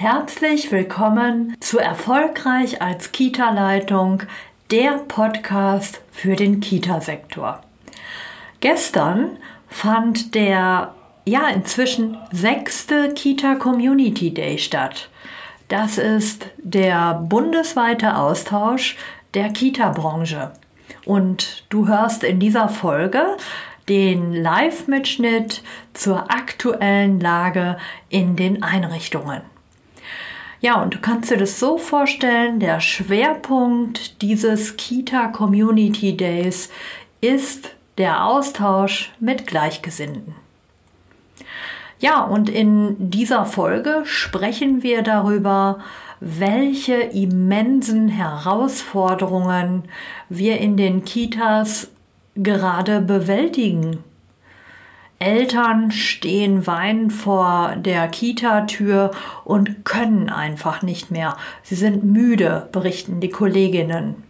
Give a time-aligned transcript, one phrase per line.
[0.00, 4.22] Herzlich willkommen zu Erfolgreich als Kita-Leitung,
[4.70, 7.60] der Podcast für den Kita-Sektor.
[8.60, 15.10] Gestern fand der ja inzwischen sechste Kita Community Day statt.
[15.66, 18.96] Das ist der bundesweite Austausch
[19.34, 20.52] der Kita-Branche.
[21.06, 23.36] Und du hörst in dieser Folge
[23.88, 27.78] den Live-Mitschnitt zur aktuellen Lage
[28.10, 29.42] in den Einrichtungen.
[30.60, 36.70] Ja, und du kannst dir das so vorstellen, der Schwerpunkt dieses Kita Community Days
[37.20, 40.34] ist der Austausch mit Gleichgesinnten.
[42.00, 45.78] Ja, und in dieser Folge sprechen wir darüber,
[46.20, 49.84] welche immensen Herausforderungen
[50.28, 51.88] wir in den Kitas
[52.34, 54.02] gerade bewältigen
[55.18, 59.10] Eltern stehen weinend vor der Kita-Tür
[59.44, 61.36] und können einfach nicht mehr.
[61.62, 64.22] Sie sind müde, berichten die Kolleginnen.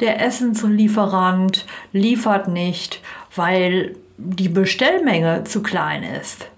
[0.00, 3.00] Der Essenslieferant liefert nicht,
[3.34, 6.48] weil die Bestellmenge zu klein ist.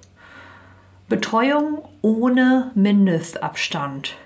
[1.08, 4.16] Betreuung ohne Mindestabstand.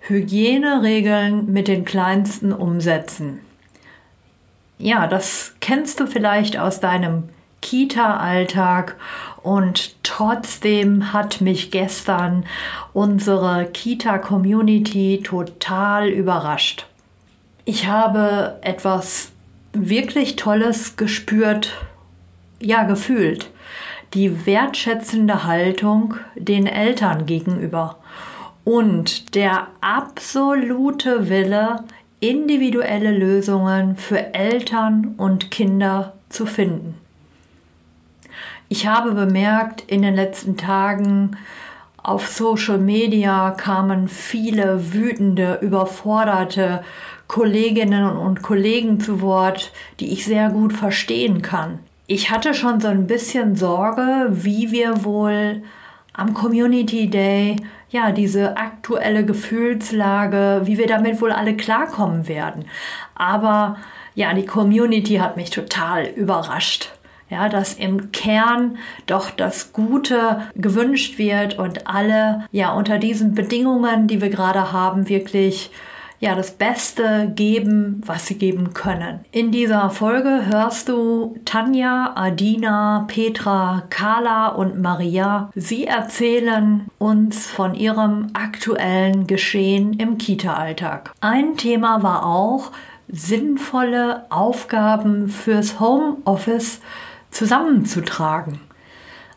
[0.00, 3.40] Hygieneregeln mit den Kleinsten umsetzen.
[4.78, 7.28] Ja, das kennst du vielleicht aus deinem
[7.62, 8.96] Kita-Alltag
[9.42, 12.44] und trotzdem hat mich gestern
[12.92, 16.86] unsere Kita-Community total überrascht.
[17.64, 19.32] Ich habe etwas
[19.72, 21.72] wirklich Tolles gespürt,
[22.60, 23.50] ja gefühlt.
[24.14, 27.96] Die wertschätzende Haltung den Eltern gegenüber
[28.64, 31.84] und der absolute Wille,
[32.20, 37.01] individuelle Lösungen für Eltern und Kinder zu finden.
[38.72, 41.36] Ich habe bemerkt, in den letzten Tagen
[42.02, 46.82] auf Social Media kamen viele wütende, überforderte
[47.28, 51.80] Kolleginnen und Kollegen zu Wort, die ich sehr gut verstehen kann.
[52.06, 55.62] Ich hatte schon so ein bisschen Sorge, wie wir wohl
[56.14, 57.56] am Community Day
[57.90, 62.64] ja diese aktuelle Gefühlslage, wie wir damit wohl alle klarkommen werden.
[63.16, 63.76] Aber
[64.14, 66.90] ja, die Community hat mich total überrascht
[67.32, 68.76] ja, dass im Kern
[69.06, 75.08] doch das Gute gewünscht wird und alle ja unter diesen Bedingungen, die wir gerade haben,
[75.08, 75.70] wirklich
[76.20, 79.24] ja das Beste geben, was sie geben können.
[79.32, 85.50] In dieser Folge hörst du Tanja, Adina, Petra, Carla und Maria.
[85.56, 91.12] Sie erzählen uns von ihrem aktuellen Geschehen im Kita-Alltag.
[91.20, 92.70] Ein Thema war auch
[93.08, 96.80] sinnvolle Aufgaben fürs Homeoffice
[97.32, 98.60] zusammenzutragen.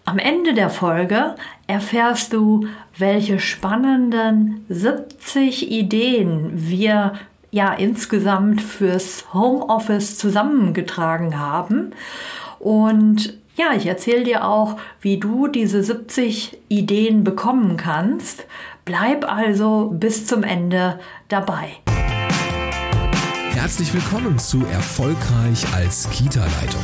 [0.06, 1.36] Am Ende der Folge
[1.66, 7.14] erfährst du, welche spannenden 70 Ideen wir
[7.50, 11.92] ja insgesamt fürs Homeoffice zusammengetragen haben.
[12.60, 18.46] Und ja, ich erzähle dir auch, wie du diese 70 Ideen bekommen kannst.
[18.84, 21.70] Bleib also bis zum Ende dabei.
[23.54, 26.84] Herzlich willkommen zu Erfolgreich als Kita-Leitung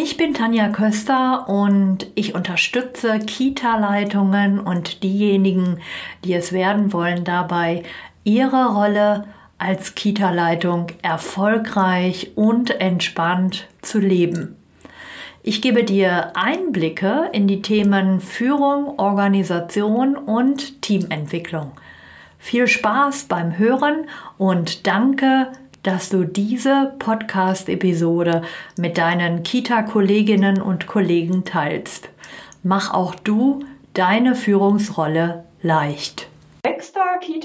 [0.00, 5.80] Ich bin Tanja Köster und ich unterstütze Kita-Leitungen und diejenigen,
[6.24, 7.82] die es werden wollen, dabei,
[8.22, 9.24] ihre Rolle
[9.58, 14.54] als Kita-Leitung erfolgreich und entspannt zu leben.
[15.42, 21.72] Ich gebe dir Einblicke in die Themen Führung, Organisation und Teamentwicklung.
[22.38, 24.06] Viel Spaß beim Hören
[24.36, 25.50] und danke
[25.82, 28.42] dass du diese Podcast-Episode
[28.76, 32.08] mit deinen Kita-Kolleginnen und Kollegen teilst.
[32.62, 33.64] Mach auch du
[33.94, 36.28] deine Führungsrolle leicht.
[36.66, 36.97] Sechster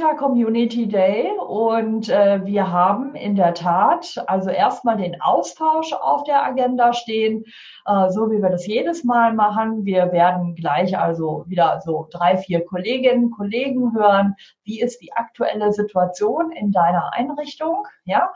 [0.03, 6.25] Kita Community Day und äh, wir haben in der Tat also erstmal den Austausch auf
[6.25, 7.45] der Agenda stehen,
[7.85, 9.85] äh, so wie wir das jedes Mal machen.
[9.85, 14.35] Wir werden gleich also wieder so drei, vier Kolleginnen, Kollegen hören.
[14.65, 17.88] Wie ist die aktuelle Situation in deiner Einrichtung?
[18.03, 18.33] Ja,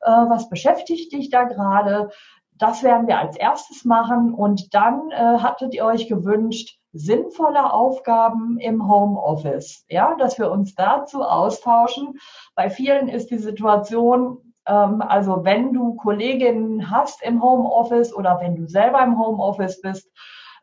[0.00, 2.08] äh, was beschäftigt dich da gerade?
[2.56, 8.58] Das werden wir als erstes machen und dann äh, hattet ihr euch gewünscht, sinnvolle Aufgaben
[8.58, 12.18] im Homeoffice, ja, dass wir uns dazu austauschen.
[12.54, 18.56] Bei vielen ist die Situation, Ähm, also wenn du Kolleginnen hast im Homeoffice oder wenn
[18.56, 20.10] du selber im Homeoffice bist,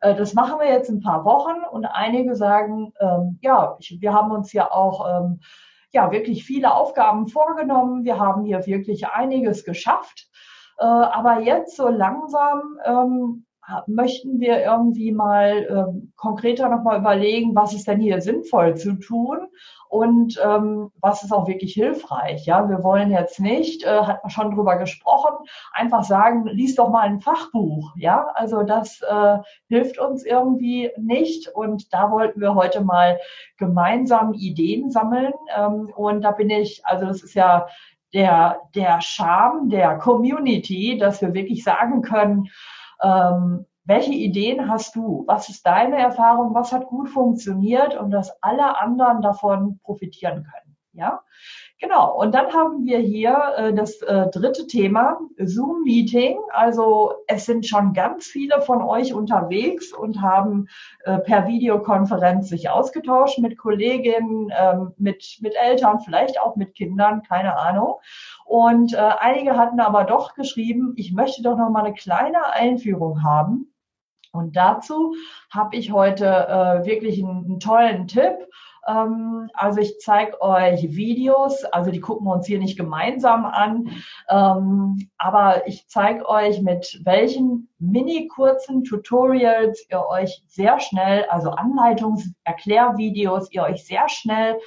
[0.02, 4.14] äh, das machen wir jetzt ein paar Wochen und einige sagen, ähm, ja, ich, wir
[4.14, 5.40] haben uns ja auch ähm,
[5.92, 8.06] ja wirklich viele Aufgaben vorgenommen.
[8.06, 10.28] Wir haben hier wirklich einiges geschafft.
[10.78, 13.47] Äh, aber jetzt so langsam ähm,
[13.88, 19.48] möchten wir irgendwie mal ähm, konkreter nochmal überlegen, was ist denn hier sinnvoll zu tun
[19.90, 22.46] und ähm, was ist auch wirklich hilfreich.
[22.46, 26.90] Ja, wir wollen jetzt nicht, äh, hat man schon drüber gesprochen, einfach sagen, lies doch
[26.90, 27.94] mal ein Fachbuch.
[27.98, 29.38] Ja, also das äh,
[29.68, 33.19] hilft uns irgendwie nicht und da wollten wir heute mal
[33.58, 37.68] gemeinsam Ideen sammeln ähm, und da bin ich, also das ist ja
[38.14, 42.50] der, der Charme der Community, dass wir wirklich sagen können,
[43.02, 45.24] ähm, welche Ideen hast du?
[45.28, 46.54] Was ist deine Erfahrung?
[46.54, 50.78] Was hat gut funktioniert und dass alle anderen davon profitieren können?
[50.92, 51.22] Ja,
[51.80, 52.20] genau.
[52.20, 56.38] Und dann haben wir hier äh, das äh, dritte Thema, Zoom-Meeting.
[56.52, 60.68] Also es sind schon ganz viele von euch unterwegs und haben
[61.04, 67.24] äh, per Videokonferenz sich ausgetauscht mit Kolleginnen, ähm, mit, mit Eltern, vielleicht auch mit Kindern,
[67.24, 67.96] keine Ahnung.
[68.46, 73.24] Und äh, einige hatten aber doch geschrieben, ich möchte doch noch mal eine kleine Einführung
[73.24, 73.74] haben
[74.38, 75.16] und dazu
[75.50, 78.36] habe ich heute äh, wirklich einen, einen, tollen Tipp.
[78.88, 83.89] Ähm, also ich zeige euch Videos, also die gucken wir uns hier nicht gemeinsam an,
[84.30, 91.51] ähm, aber ich zeige euch, mit welchen mini kurzen Tutorials ihr euch sehr schnell, also
[91.51, 94.57] Anleitungs-, Erklärvideos, ihr euch sehr schnell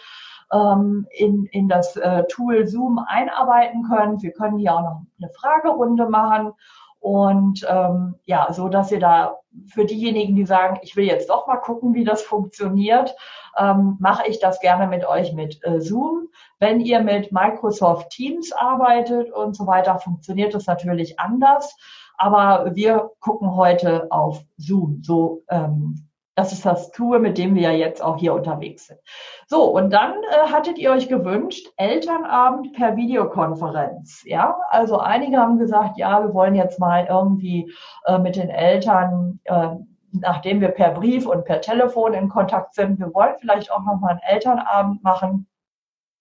[0.52, 4.22] ähm, in, in das äh, Tool Zoom einarbeiten könnt.
[4.22, 6.52] Wir können hier auch noch eine Fragerunde machen
[7.00, 11.46] und ähm, ja, so dass ihr da für diejenigen, die sagen, ich will jetzt doch
[11.46, 13.16] mal gucken, wie das funktioniert,
[13.58, 16.28] ähm, mache ich das gerne mit euch mit äh, Zoom.
[16.58, 21.76] Wenn ihr mit Microsoft Teams arbeitet und so weiter, funktioniert das natürlich anders.
[22.16, 25.00] Aber wir gucken heute auf Zoom.
[25.02, 29.00] So ähm, das ist das Tool, mit dem wir ja jetzt auch hier unterwegs sind.
[29.46, 34.22] So, und dann äh, hattet ihr euch gewünscht, Elternabend per Videokonferenz.
[34.24, 37.72] Ja, also einige haben gesagt, ja, wir wollen jetzt mal irgendwie
[38.06, 39.70] äh, mit den Eltern, äh,
[40.12, 44.00] nachdem wir per Brief und per Telefon in Kontakt sind, wir wollen vielleicht auch noch
[44.00, 45.46] mal einen Elternabend machen.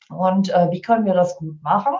[0.10, 1.94] Und äh, wie können wir das gut machen?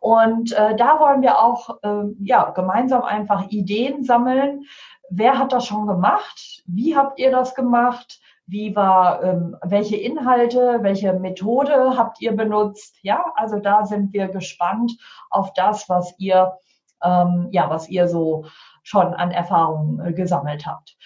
[0.00, 4.64] Und äh, da wollen wir auch äh, ja, gemeinsam einfach Ideen sammeln,
[5.10, 6.62] wer hat das schon gemacht?
[6.66, 8.20] Wie habt ihr das gemacht?
[8.46, 12.96] Wie war, ähm, welche Inhalte, welche Methode habt ihr benutzt?
[13.02, 14.92] Ja, also da sind wir gespannt
[15.30, 16.52] auf das, was ihr,
[17.02, 18.44] ähm, ja, was ihr so
[18.84, 20.96] schon an Erfahrungen äh, gesammelt habt.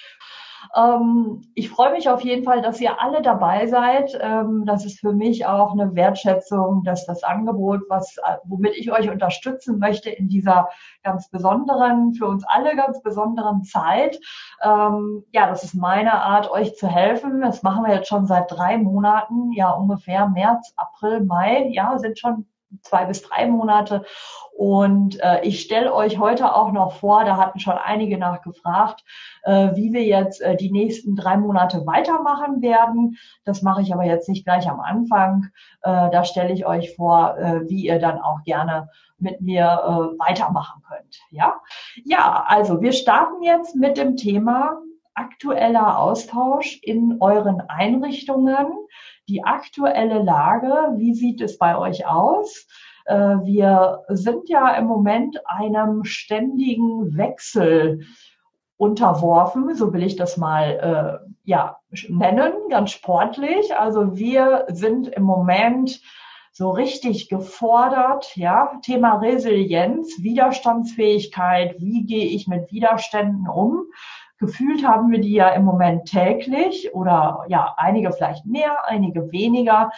[0.76, 4.16] Ähm, ich freue mich auf jeden Fall, dass ihr alle dabei seid.
[4.20, 8.92] Ähm, das ist für mich auch eine Wertschätzung, dass das Angebot, was, äh, womit ich
[8.92, 10.68] euch unterstützen möchte in dieser
[11.02, 14.18] ganz besonderen, für uns alle ganz besonderen Zeit.
[14.62, 17.40] Ähm, ja, das ist meine Art, euch zu helfen.
[17.40, 22.18] Das machen wir jetzt schon seit drei Monaten, ja ungefähr März, April, Mai, ja, sind
[22.18, 22.46] schon
[22.82, 24.04] zwei bis drei Monate.
[24.56, 29.02] Und äh, ich stelle euch heute auch noch vor, da hatten schon einige nachgefragt,
[29.42, 33.16] äh, wie wir jetzt äh, die nächsten drei Monate weitermachen werden.
[33.44, 35.46] Das mache ich aber jetzt nicht gleich am Anfang.
[35.82, 40.18] Äh, da stelle ich euch vor, äh, wie ihr dann auch gerne mit mir äh,
[40.18, 41.20] weitermachen könnt.
[41.30, 41.60] Ja,
[42.04, 44.78] ja, also wir starten jetzt mit dem Thema
[45.14, 48.68] aktueller Austausch in euren Einrichtungen
[49.30, 52.66] die aktuelle Lage, wie sieht es bei euch aus?
[53.06, 58.00] Äh, wir sind ja im Moment einem ständigen Wechsel
[58.76, 63.76] unterworfen, so will ich das mal äh, ja nennen, ganz sportlich.
[63.76, 66.00] Also wir sind im Moment
[66.52, 73.84] so richtig gefordert, ja, Thema Resilienz, Widerstandsfähigkeit, wie gehe ich mit Widerständen um?
[74.40, 79.92] Gefühlt haben wir die ja im Moment täglich oder ja, einige vielleicht mehr, einige weniger.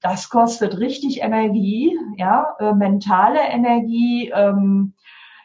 [0.00, 4.32] Das kostet richtig Energie, ja, äh, mentale Energie.
[4.34, 4.94] Ähm,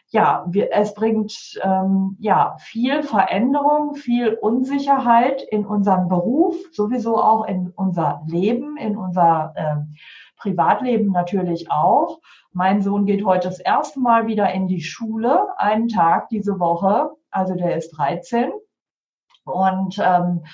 [0.08, 7.46] ja, wir, es bringt ähm, ja viel Veränderung, viel Unsicherheit in unserem Beruf, sowieso auch
[7.46, 9.94] in unser Leben, in unser ähm,
[10.36, 12.18] Privatleben natürlich auch.
[12.52, 17.12] Mein Sohn geht heute das erste Mal wieder in die Schule, einen Tag diese Woche
[17.32, 18.52] also der ist 13.
[19.44, 20.44] Und ähm,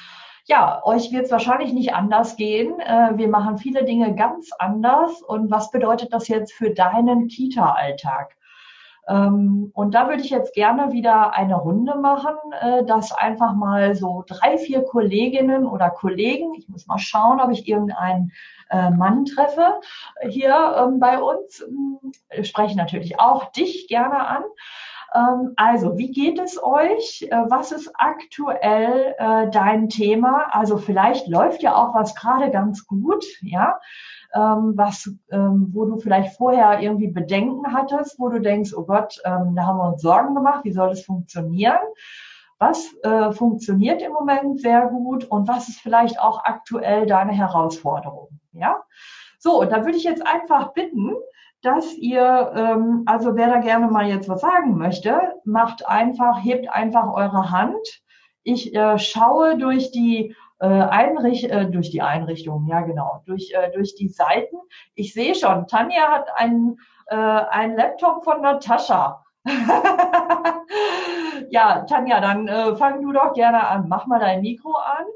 [0.46, 2.80] ja, euch wird es wahrscheinlich nicht anders gehen.
[2.80, 5.20] Äh, wir machen viele Dinge ganz anders.
[5.20, 8.34] Und was bedeutet das jetzt für deinen Kita-Alltag?
[9.08, 13.94] Ähm, und da würde ich jetzt gerne wieder eine Runde machen, äh, dass einfach mal
[13.94, 18.32] so drei, vier Kolleginnen oder Kollegen, ich muss mal schauen, ob ich irgendeinen
[18.70, 19.80] äh, Mann treffe
[20.28, 21.64] hier ähm, bei uns,
[22.28, 24.42] äh, spreche natürlich auch dich gerne an.
[25.14, 27.26] Ähm, also, wie geht es euch?
[27.30, 30.46] Äh, was ist aktuell äh, dein Thema?
[30.50, 33.78] Also vielleicht läuft ja auch was gerade ganz gut, ja
[34.34, 39.18] ähm, was, ähm, wo du vielleicht vorher irgendwie Bedenken hattest, wo du denkst, oh Gott,
[39.24, 41.78] da haben wir uns Sorgen gemacht, wie soll das funktionieren?
[42.58, 48.40] Was äh, funktioniert im Moment sehr gut und was ist vielleicht auch aktuell deine Herausforderung?
[48.52, 48.82] Ja,
[49.38, 51.14] so und da würde ich jetzt einfach bitten,
[51.62, 56.68] dass ihr, ähm, also wer da gerne mal jetzt was sagen möchte, macht einfach, hebt
[56.70, 58.02] einfach eure Hand.
[58.42, 63.70] Ich äh, schaue durch die äh, Einricht äh, durch die Einrichtung, ja genau, durch, äh,
[63.72, 64.56] durch die Seiten.
[64.94, 69.24] Ich sehe schon, Tanja hat einen, äh, einen Laptop von Natascha.
[71.50, 73.88] ja, Tanja, dann äh, fang du doch gerne an.
[73.88, 75.06] Mach mal dein Mikro an.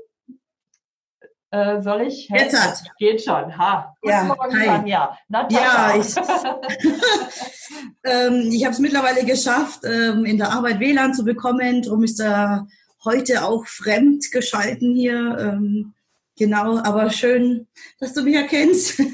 [1.52, 2.30] Äh, soll ich?
[2.30, 2.82] Jetzt hat.
[2.98, 3.58] Geht schon.
[3.58, 3.94] Ha.
[4.00, 4.64] Guten ja, Morgen, hi.
[4.64, 5.18] Tanja.
[5.28, 5.94] Natascha.
[5.94, 6.16] Ja, ich,
[8.04, 11.82] ähm, ich habe es mittlerweile geschafft, ähm, in der Arbeit WLAN zu bekommen.
[11.82, 12.66] Darum ist da
[13.04, 15.36] heute auch fremd geschalten hier.
[15.38, 15.92] Ähm,
[16.38, 17.68] genau, aber schön,
[18.00, 19.00] dass du mich erkennst.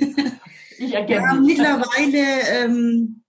[0.80, 3.24] Ich erkenne Wir haben mittlerweile, ähm,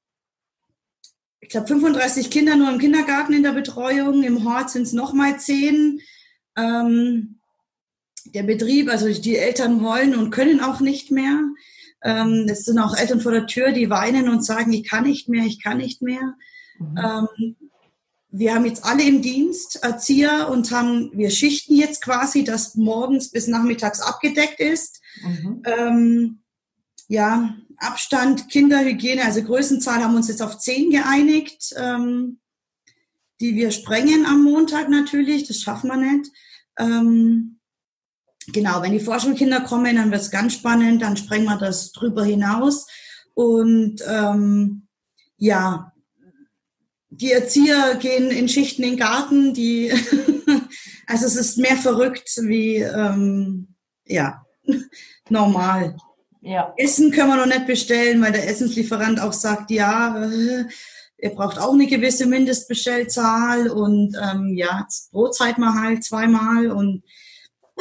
[1.40, 4.22] ich glaube, 35 Kinder nur im Kindergarten in der Betreuung.
[4.22, 6.00] Im Hort sind es nochmal zehn.
[6.56, 7.39] Ähm,
[8.24, 11.40] der Betrieb, also die Eltern wollen und können auch nicht mehr.
[12.04, 15.30] Ähm, es sind auch Eltern vor der Tür, die weinen und sagen, ich kann nicht
[15.30, 16.36] mehr, ich kann nicht mehr.
[16.80, 16.98] Mhm.
[16.98, 17.56] Ähm,
[18.32, 23.32] wir haben jetzt alle im Dienst Erzieher und haben, wir schichten jetzt quasi, dass morgens
[23.32, 25.02] bis nachmittags abgedeckt ist.
[25.24, 25.64] Mhm.
[25.66, 26.40] Ähm,
[27.08, 32.40] ja, Abstand, Kinderhygiene, also Größenzahl haben wir uns jetzt auf zehn geeinigt, ähm,
[33.42, 36.30] die wir sprengen am Montag natürlich, das schaffen wir nicht.
[36.78, 37.59] Ähm,
[38.54, 42.24] genau, wenn die Vorschulkinder kommen, dann wird es ganz spannend, dann sprengen wir das drüber
[42.24, 42.88] hinaus.
[43.34, 44.88] Und ähm,
[45.38, 45.94] ja,
[47.10, 49.92] die Erzieher gehen in Schichten in den Garten, die,
[51.08, 53.76] also es ist mehr verrückt wie, ähm,
[54.06, 54.46] ja,
[55.30, 55.98] normal.
[56.42, 56.74] Ja.
[56.78, 60.66] Essen können wir noch nicht bestellen, weil der Essenslieferant auch sagt, ja, äh,
[61.18, 67.04] er braucht auch eine gewisse Mindestbestellzahl und ähm, ja, Brotzeit mal halt zweimal und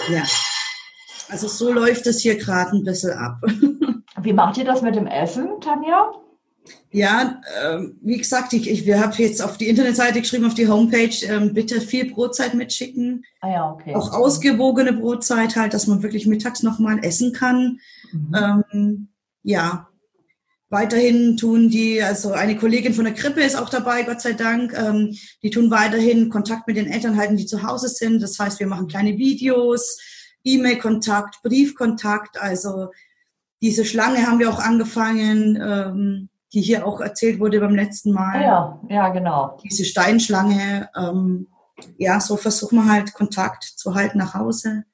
[0.09, 0.25] ja.
[1.29, 3.41] Also so läuft es hier gerade ein bisschen ab.
[4.23, 6.13] Wie macht ihr das mit dem Essen, Tanja?
[6.91, 10.69] Ja, äh, wie gesagt, ich, ich wir haben jetzt auf die Internetseite geschrieben, auf die
[10.69, 13.25] Homepage, ähm, bitte viel Brotzeit mitschicken.
[13.41, 13.95] Ah ja, okay.
[13.95, 17.81] Auch ausgewogene Brotzeit halt, dass man wirklich mittags nochmal essen kann.
[18.13, 18.35] Mhm.
[18.35, 19.09] Ähm,
[19.43, 19.89] ja,
[20.71, 24.75] weiterhin tun die, also eine Kollegin von der Krippe ist auch dabei, Gott sei Dank.
[24.75, 28.23] Ähm, die tun weiterhin Kontakt mit den Eltern halten, die zu Hause sind.
[28.23, 29.99] Das heißt, wir machen kleine Videos,
[30.45, 32.41] E-Mail-Kontakt, Briefkontakt.
[32.41, 32.89] Also
[33.61, 35.57] diese Schlange haben wir auch angefangen.
[35.61, 38.43] Ähm, die hier auch erzählt wurde beim letzten Mal.
[38.43, 39.59] Ja, ja, genau.
[39.63, 40.89] Diese Steinschlange.
[40.97, 41.49] Ähm,
[41.97, 44.85] ja, so versuchen wir halt Kontakt zu halten nach Hause.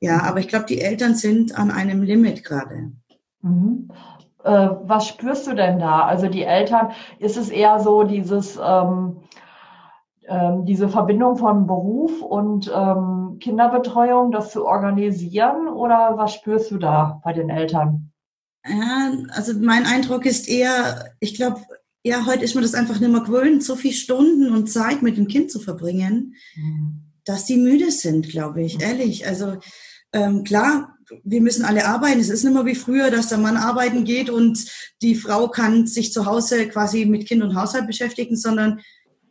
[0.00, 0.20] Ja, mhm.
[0.20, 2.92] aber ich glaube, die Eltern sind an einem Limit gerade.
[3.42, 3.88] Mhm.
[4.44, 6.02] Äh, was spürst du denn da?
[6.02, 9.22] Also die Eltern, ist es eher so dieses, ähm,
[10.28, 16.78] ähm, diese Verbindung von Beruf und ähm, Kinderbetreuung, das zu organisieren oder was spürst du
[16.78, 18.12] da bei den Eltern?
[18.66, 21.60] Ja, also mein Eindruck ist eher, ich glaube,
[22.02, 25.16] ja, heute ist man das einfach nicht mehr gewöhnt, so viele Stunden und Zeit mit
[25.16, 27.02] dem Kind zu verbringen, mhm.
[27.24, 29.26] dass die müde sind, glaube ich, ehrlich.
[29.26, 29.56] Also
[30.12, 32.20] ähm, klar, wir müssen alle arbeiten.
[32.20, 34.66] Es ist nicht mehr wie früher, dass der Mann arbeiten geht und
[35.02, 38.80] die Frau kann sich zu Hause quasi mit Kind und Haushalt beschäftigen, sondern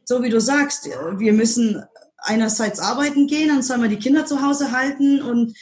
[0.06, 1.84] so wie du sagst, wir müssen
[2.26, 5.58] einerseits arbeiten gehen, dann sollen wir die Kinder zu Hause halten und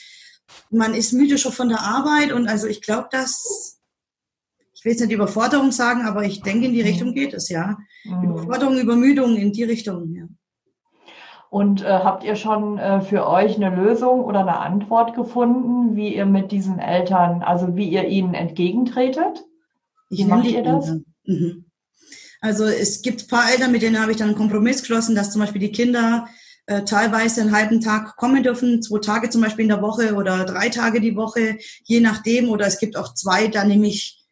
[0.69, 3.79] man ist müde schon von der Arbeit und also ich glaube, dass,
[4.73, 7.77] ich will jetzt nicht Überforderung sagen, aber ich denke, in die Richtung geht es, ja.
[8.03, 8.31] Mhm.
[8.31, 10.25] Überforderung, Übermüdung in die Richtung, ja.
[11.49, 16.15] Und äh, habt ihr schon äh, für euch eine Lösung oder eine Antwort gefunden, wie
[16.15, 19.45] ihr mit diesen Eltern, also wie ihr ihnen entgegentretet?
[20.09, 20.95] Wie macht ihr das?
[21.25, 21.65] Mhm.
[22.41, 25.31] Also es gibt ein paar Eltern, mit denen habe ich dann einen Kompromiss geschlossen, dass
[25.31, 26.27] zum Beispiel die Kinder
[26.65, 30.45] äh, teilweise einen halben Tag kommen dürfen, zwei Tage zum Beispiel in der Woche oder
[30.45, 32.49] drei Tage die Woche, je nachdem.
[32.49, 34.23] Oder es gibt auch zwei, da nehme ich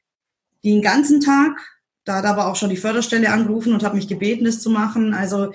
[0.63, 1.59] den ganzen Tag.
[2.03, 5.13] Da hat aber auch schon die Förderstelle angerufen und hat mich gebeten, das zu machen.
[5.13, 5.51] Also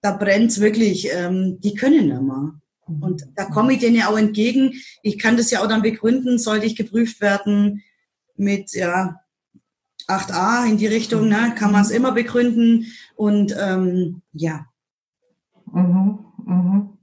[0.00, 1.08] da brennt's wirklich.
[1.12, 2.54] Ähm, die können immer.
[2.86, 4.74] Und da komme ich denen ja auch entgegen.
[5.02, 7.82] Ich kann das ja auch dann begründen, sollte ich geprüft werden
[8.36, 9.20] mit, ja,
[10.06, 12.92] 8a in die Richtung, ne, kann man es immer begründen.
[13.16, 14.66] Und ähm, ja.
[15.74, 16.98] Mhm, mhm.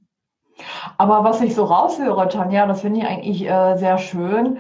[0.97, 4.59] Aber was ich so raushöre, Tanja, das finde ich eigentlich äh, sehr schön,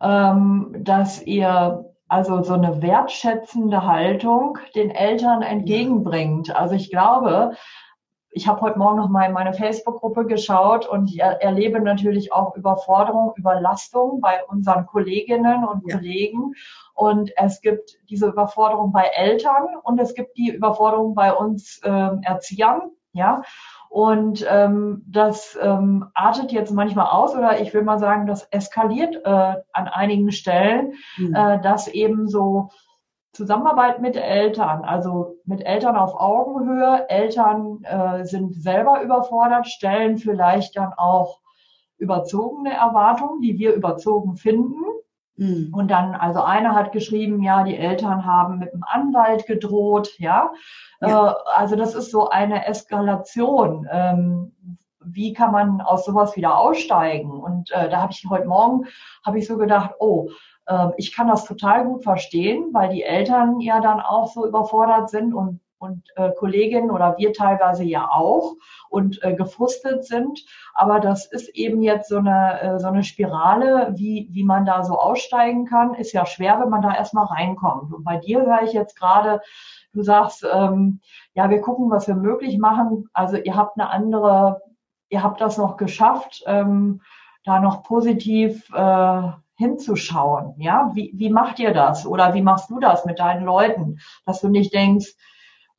[0.00, 6.54] ähm, dass ihr also so eine wertschätzende Haltung den Eltern entgegenbringt.
[6.54, 7.52] Also ich glaube,
[8.32, 12.56] ich habe heute Morgen noch mal in meine Facebook-Gruppe geschaut und ich erlebe natürlich auch
[12.56, 15.96] Überforderung, Überlastung bei unseren Kolleginnen und ja.
[15.96, 16.54] Kollegen.
[16.94, 22.10] Und es gibt diese Überforderung bei Eltern und es gibt die Überforderung bei uns äh,
[22.22, 22.92] Erziehern.
[23.12, 23.42] Ja,
[23.88, 29.16] und ähm, das ähm, artet jetzt manchmal aus oder ich will mal sagen, das eskaliert
[29.24, 31.34] äh, an einigen Stellen, mhm.
[31.34, 32.70] äh, dass eben so
[33.32, 37.08] Zusammenarbeit mit Eltern, also mit Eltern auf Augenhöhe.
[37.08, 41.40] Eltern äh, sind selber überfordert, stellen vielleicht dann auch
[41.98, 44.82] überzogene Erwartungen, die wir überzogen finden.
[45.40, 45.72] Mhm.
[45.72, 50.52] Und dann, also einer hat geschrieben, ja, die Eltern haben mit dem Anwalt gedroht, ja.
[51.00, 51.30] ja.
[51.30, 53.88] Äh, also das ist so eine Eskalation.
[53.90, 54.52] Ähm,
[55.02, 57.30] wie kann man aus sowas wieder aussteigen?
[57.30, 58.84] Und äh, da habe ich heute Morgen,
[59.24, 60.28] habe ich so gedacht, oh,
[60.66, 65.08] äh, ich kann das total gut verstehen, weil die Eltern ja dann auch so überfordert
[65.08, 68.54] sind und und äh, Kolleginnen oder wir teilweise ja auch
[68.90, 70.44] und äh, gefrustet sind.
[70.74, 74.84] Aber das ist eben jetzt so eine, äh, so eine Spirale, wie, wie man da
[74.84, 77.94] so aussteigen kann, ist ja schwer, wenn man da erstmal reinkommt.
[77.94, 79.40] Und bei dir höre ich jetzt gerade,
[79.94, 81.00] du sagst, ähm,
[81.32, 83.08] ja, wir gucken, was wir möglich machen.
[83.14, 84.60] Also ihr habt eine andere,
[85.08, 87.00] ihr habt das noch geschafft, ähm,
[87.44, 89.22] da noch positiv äh,
[89.54, 90.54] hinzuschauen.
[90.58, 92.06] Ja, wie, wie macht ihr das?
[92.06, 93.98] Oder wie machst du das mit deinen Leuten?
[94.26, 95.14] Dass du nicht denkst,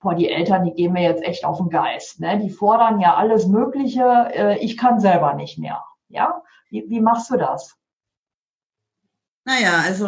[0.01, 2.20] boah, die Eltern, die gehen mir jetzt echt auf den Geist.
[2.20, 2.39] Ne?
[2.39, 4.03] Die fordern ja alles Mögliche,
[4.34, 5.84] äh, ich kann selber nicht mehr.
[6.10, 7.75] Ja, wie, wie machst du das?
[9.43, 10.08] Naja, also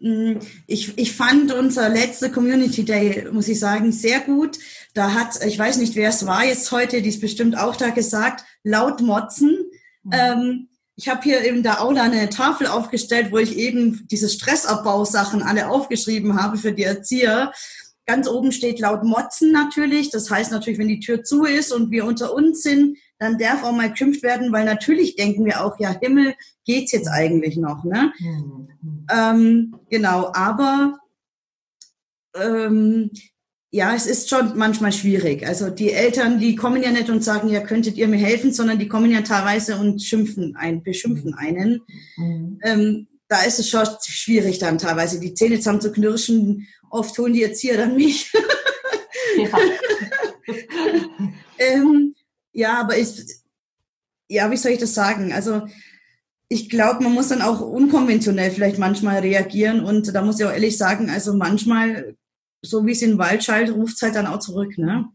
[0.00, 4.58] mm, ich, ich fand unser letzter Community Day, muss ich sagen, sehr gut.
[4.94, 7.90] Da hat, ich weiß nicht, wer es war jetzt heute, die ist bestimmt auch da
[7.90, 9.56] gesagt, laut Motzen.
[10.02, 10.12] Mhm.
[10.12, 15.42] Ähm, ich habe hier in der Aula eine Tafel aufgestellt, wo ich eben diese Stressabbausachen
[15.42, 17.52] alle aufgeschrieben habe für die Erzieher.
[18.10, 20.10] Ganz oben steht laut Motzen natürlich.
[20.10, 23.62] Das heißt natürlich, wenn die Tür zu ist und wir unter uns sind, dann darf
[23.62, 27.84] auch mal geschimpft werden, weil natürlich denken wir auch, ja, Himmel, geht's jetzt eigentlich noch,
[27.84, 28.12] ne?
[28.18, 29.06] Mhm.
[29.12, 30.98] Ähm, genau, aber
[32.34, 33.12] ähm,
[33.70, 35.46] ja, es ist schon manchmal schwierig.
[35.46, 38.80] Also die Eltern, die kommen ja nicht und sagen, ja, könntet ihr mir helfen, sondern
[38.80, 41.80] die kommen ja teilweise und schimpfen ein, beschimpfen einen.
[42.16, 42.58] Mhm.
[42.64, 47.32] Ähm, da ist es schon schwierig dann teilweise die Zähne zusammen zu knirschen Oft holen
[47.32, 48.32] die Erzieher dann mich.
[49.36, 49.58] Ja.
[51.58, 52.16] ähm,
[52.52, 53.08] ja, aber ich,
[54.28, 55.32] ja, wie soll ich das sagen?
[55.32, 55.62] Also
[56.48, 60.52] ich glaube, man muss dann auch unkonventionell vielleicht manchmal reagieren und da muss ich auch
[60.52, 62.16] ehrlich sagen, also manchmal,
[62.60, 65.06] so wie es in den Wald schallt, ruft es halt dann auch zurück, ne?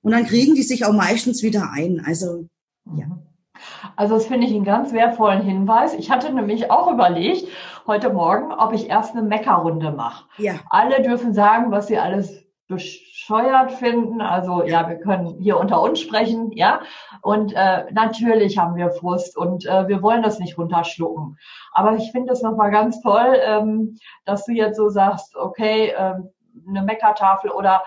[0.00, 2.00] Und dann kriegen die sich auch meistens wieder ein.
[2.06, 2.48] Also
[2.96, 3.23] ja.
[3.96, 5.94] Also das finde ich einen ganz wertvollen Hinweis.
[5.94, 7.48] Ich hatte nämlich auch überlegt,
[7.86, 10.24] heute Morgen, ob ich erst eine Meckerrunde mache.
[10.38, 10.54] Ja.
[10.70, 14.20] Alle dürfen sagen, was sie alles bescheuert finden.
[14.20, 16.80] Also ja, wir können hier unter uns sprechen, ja.
[17.20, 21.38] Und äh, natürlich haben wir Frust und äh, wir wollen das nicht runterschlucken.
[21.72, 26.30] Aber ich finde es nochmal ganz toll, ähm, dass du jetzt so sagst, okay, ähm,
[26.68, 27.82] eine Meckertafel oder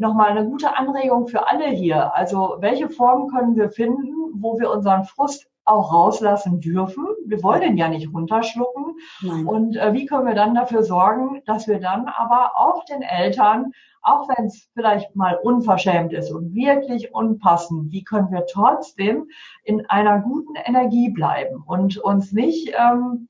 [0.00, 2.14] nochmal eine gute Anregung für alle hier.
[2.14, 7.06] Also welche Formen können wir finden, wo wir unseren Frust auch rauslassen dürfen.
[7.26, 8.96] Wir wollen den ja nicht runterschlucken.
[9.20, 9.46] Nein.
[9.46, 13.72] Und äh, wie können wir dann dafür sorgen, dass wir dann aber auch den Eltern,
[14.02, 19.28] auch wenn es vielleicht mal unverschämt ist und wirklich unpassend, wie können wir trotzdem
[19.62, 23.28] in einer guten Energie bleiben und uns nicht ähm,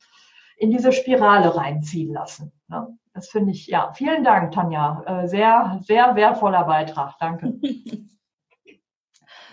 [0.56, 2.52] in diese Spirale reinziehen lassen.
[2.68, 2.86] Ne?
[3.18, 5.02] Das finde ich, ja, vielen Dank, Tanja.
[5.04, 7.16] Äh, sehr, sehr wertvoller Beitrag.
[7.18, 7.54] Danke.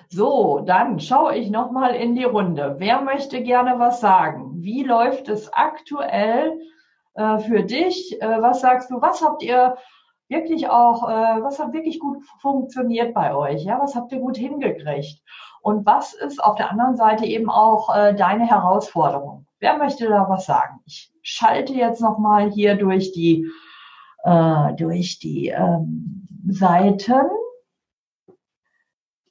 [0.08, 2.76] So, dann schaue ich nochmal in die Runde.
[2.78, 4.52] Wer möchte gerne was sagen?
[4.62, 6.60] Wie läuft es aktuell
[7.16, 8.22] äh, für dich?
[8.22, 9.02] Äh, was sagst du?
[9.02, 9.78] Was habt ihr
[10.30, 13.64] wirklich auch, äh, was hat wirklich gut funktioniert bei euch?
[13.64, 15.24] Ja, was habt ihr gut hingekriegt?
[15.62, 19.45] Und was ist auf der anderen Seite eben auch äh, deine Herausforderung?
[19.60, 20.82] Wer möchte da was sagen?
[20.86, 23.48] Ich schalte jetzt nochmal hier durch die,
[24.24, 27.30] äh, durch die ähm, Seiten.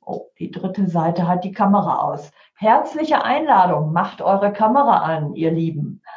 [0.00, 2.30] Oh, die dritte Seite hat die Kamera aus.
[2.56, 6.02] Herzliche Einladung, macht eure Kamera an, ihr Lieben.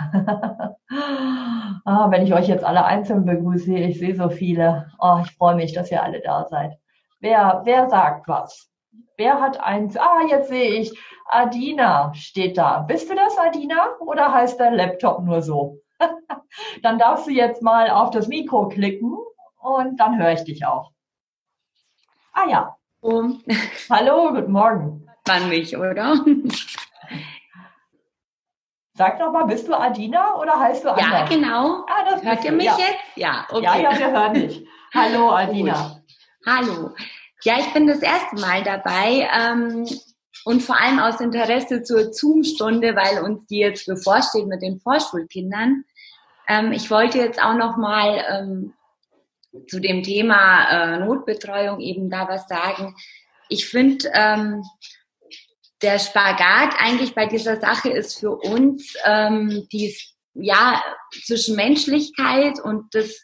[1.85, 4.91] ah, wenn ich euch jetzt alle einzeln begrüße, ich sehe so viele.
[4.99, 6.77] Oh, ich freue mich, dass ihr alle da seid.
[7.19, 8.69] Wer, wer sagt was?
[9.17, 9.97] Wer hat eins?
[9.97, 12.81] Ah, jetzt sehe ich, Adina steht da.
[12.81, 13.97] Bist du das, Adina?
[13.99, 15.79] Oder heißt der Laptop nur so?
[16.83, 19.17] dann darfst du jetzt mal auf das Mikro klicken
[19.59, 20.91] und dann höre ich dich auch.
[22.31, 22.77] Ah ja.
[23.01, 23.43] Um.
[23.89, 25.07] Hallo, guten Morgen.
[25.27, 26.23] An mich, oder?
[28.93, 31.07] Sag doch mal, bist du Adina oder heißt du anders?
[31.11, 31.85] Ja, genau.
[31.87, 32.77] Ah, das Hört ihr mich ja.
[32.77, 33.15] jetzt?
[33.15, 33.63] Ja, okay.
[33.63, 34.67] Ja, ja, wir hören dich.
[34.93, 36.01] Hallo, Adina.
[36.45, 36.91] Hallo.
[37.43, 39.87] Ja, ich bin das erste Mal dabei ähm,
[40.45, 45.83] und vor allem aus Interesse zur Zoom-Stunde, weil uns die jetzt bevorsteht mit den Vorschulkindern.
[46.47, 48.73] Ähm, ich wollte jetzt auch noch mal ähm,
[49.67, 52.95] zu dem Thema äh, Notbetreuung eben da was sagen.
[53.49, 54.63] Ich finde, ähm,
[55.81, 59.95] der Spagat eigentlich bei dieser Sache ist für uns ähm, die
[60.33, 60.81] ja
[61.25, 63.21] zwischen Menschlichkeit und das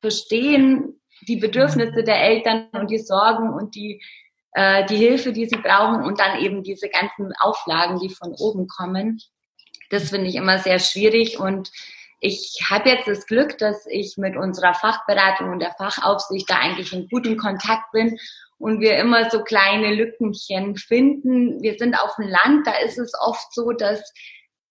[0.00, 4.02] Verstehen, die Bedürfnisse der Eltern und die Sorgen und die
[4.54, 8.68] äh, die Hilfe, die sie brauchen und dann eben diese ganzen Auflagen, die von oben
[8.68, 9.20] kommen.
[9.90, 11.70] Das finde ich immer sehr schwierig und
[12.20, 16.92] ich habe jetzt das Glück, dass ich mit unserer Fachberatung und der Fachaufsicht da eigentlich
[16.92, 18.18] in gutem Kontakt bin
[18.56, 21.60] und wir immer so kleine Lückenchen finden.
[21.60, 24.00] Wir sind auf dem Land, da ist es oft so, dass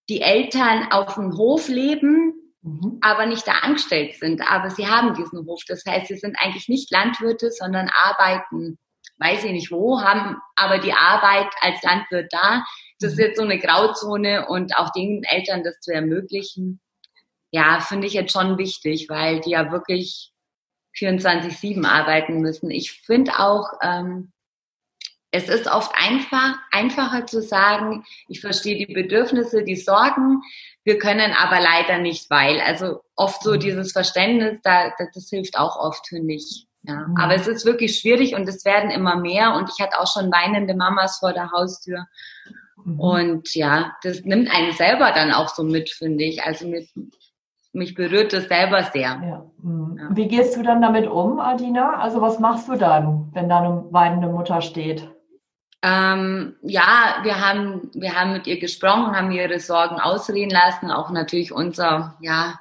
[0.09, 2.97] die Eltern auf dem Hof leben, mhm.
[3.01, 4.41] aber nicht da angestellt sind.
[4.49, 5.61] Aber sie haben diesen Hof.
[5.67, 8.79] Das heißt, sie sind eigentlich nicht Landwirte, sondern arbeiten,
[9.17, 12.65] weiß ich nicht wo, haben aber die Arbeit als Landwirt da.
[12.99, 13.23] Das ist mhm.
[13.23, 16.79] jetzt so eine Grauzone und auch den Eltern das zu ermöglichen,
[17.51, 20.31] ja, finde ich jetzt schon wichtig, weil die ja wirklich
[20.97, 22.71] 24-7 arbeiten müssen.
[22.71, 24.31] Ich finde auch, ähm,
[25.29, 30.41] es ist oft einfach, einfacher zu sagen, ich verstehe die Bedürfnisse, die Sorgen,
[30.83, 32.59] wir können aber leider nicht, weil.
[32.59, 33.59] Also oft so mhm.
[33.59, 36.67] dieses Verständnis, da, das hilft auch oft, finde ich.
[36.83, 37.07] Ja.
[37.07, 37.17] Mhm.
[37.17, 40.31] Aber es ist wirklich schwierig und es werden immer mehr und ich hatte auch schon
[40.31, 42.05] weinende Mamas vor der Haustür.
[42.83, 42.99] Mhm.
[42.99, 46.43] Und ja, das nimmt einen selber dann auch so mit, finde ich.
[46.43, 46.89] Also mit,
[47.71, 49.21] mich berührt das selber sehr.
[49.23, 49.45] Ja.
[49.61, 49.97] Mhm.
[49.97, 50.09] Ja.
[50.11, 51.99] Wie gehst du dann damit um, Adina?
[51.99, 55.09] Also was machst du dann, wenn da eine weinende Mutter steht?
[55.83, 61.11] Ähm, ja, wir haben, wir haben mit ihr gesprochen, haben ihre Sorgen ausreden lassen, auch
[61.11, 62.59] natürlich unser, ja,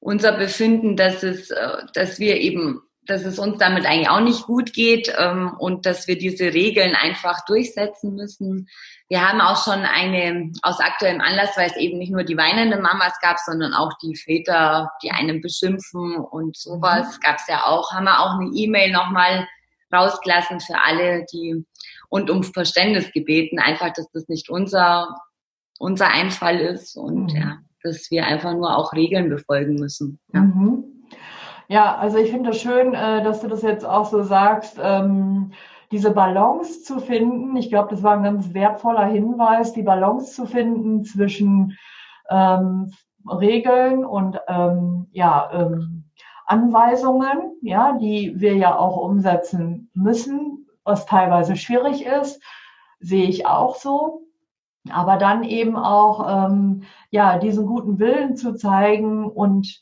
[0.00, 4.44] unser Befinden, dass es, äh, dass wir eben, dass es uns damit eigentlich auch nicht
[4.44, 8.68] gut geht ähm, und dass wir diese Regeln einfach durchsetzen müssen
[9.08, 12.82] wir haben auch schon eine, aus aktuellem Anlass, weil es eben nicht nur die weinenden
[12.82, 17.20] Mamas gab, sondern auch die Väter, die einen beschimpfen und sowas, mhm.
[17.20, 19.46] gab es ja auch, haben wir auch eine E-Mail nochmal
[19.92, 21.64] rausgelassen für alle, die
[22.08, 25.16] und um Verständnis gebeten, einfach, dass das nicht unser,
[25.78, 27.36] unser Einfall ist und mhm.
[27.36, 30.18] ja, dass wir einfach nur auch Regeln befolgen müssen.
[30.32, 30.40] Ja.
[30.40, 30.84] Mhm.
[31.68, 34.78] Ja, also ich finde es das schön, äh, dass du das jetzt auch so sagst.
[34.80, 35.52] Ähm,
[35.90, 40.46] diese Balance zu finden, ich glaube, das war ein ganz wertvoller Hinweis, die Balance zu
[40.46, 41.76] finden zwischen
[42.28, 42.92] ähm,
[43.28, 46.04] Regeln und ähm, ja, ähm,
[46.44, 52.42] Anweisungen, ja, die wir ja auch umsetzen müssen, was teilweise schwierig ist,
[53.00, 54.22] sehe ich auch so.
[54.88, 59.80] Aber dann eben auch ähm, ja diesen guten Willen zu zeigen und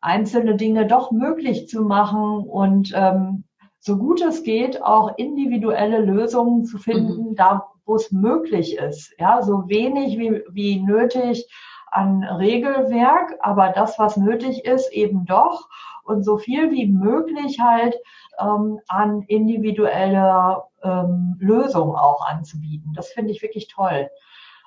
[0.00, 3.44] einzelne Dinge doch möglich zu machen und ähm,
[3.78, 7.36] so gut es geht, auch individuelle Lösungen zu finden, mhm.
[7.36, 9.12] da wo es möglich ist.
[9.18, 11.48] Ja, so wenig wie, wie nötig
[11.90, 15.68] an Regelwerk, aber das, was nötig ist, eben doch
[16.04, 17.96] und so viel wie möglich halt
[18.38, 22.92] ähm, an individueller ähm, Lösung auch anzubieten.
[22.94, 24.08] Das finde ich wirklich toll.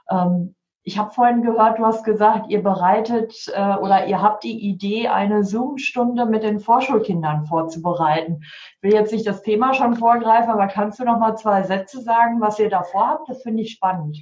[0.10, 0.56] Ähm,
[0.88, 5.08] ich habe vorhin gehört, du hast gesagt, ihr bereitet äh, oder ihr habt die Idee,
[5.08, 8.44] eine Zoom-Stunde mit den Vorschulkindern vorzubereiten.
[8.44, 12.02] Ich will jetzt nicht das Thema schon vorgreifen, aber kannst du noch mal zwei Sätze
[12.02, 13.28] sagen, was ihr da vorhabt?
[13.28, 14.16] Das finde ich spannend.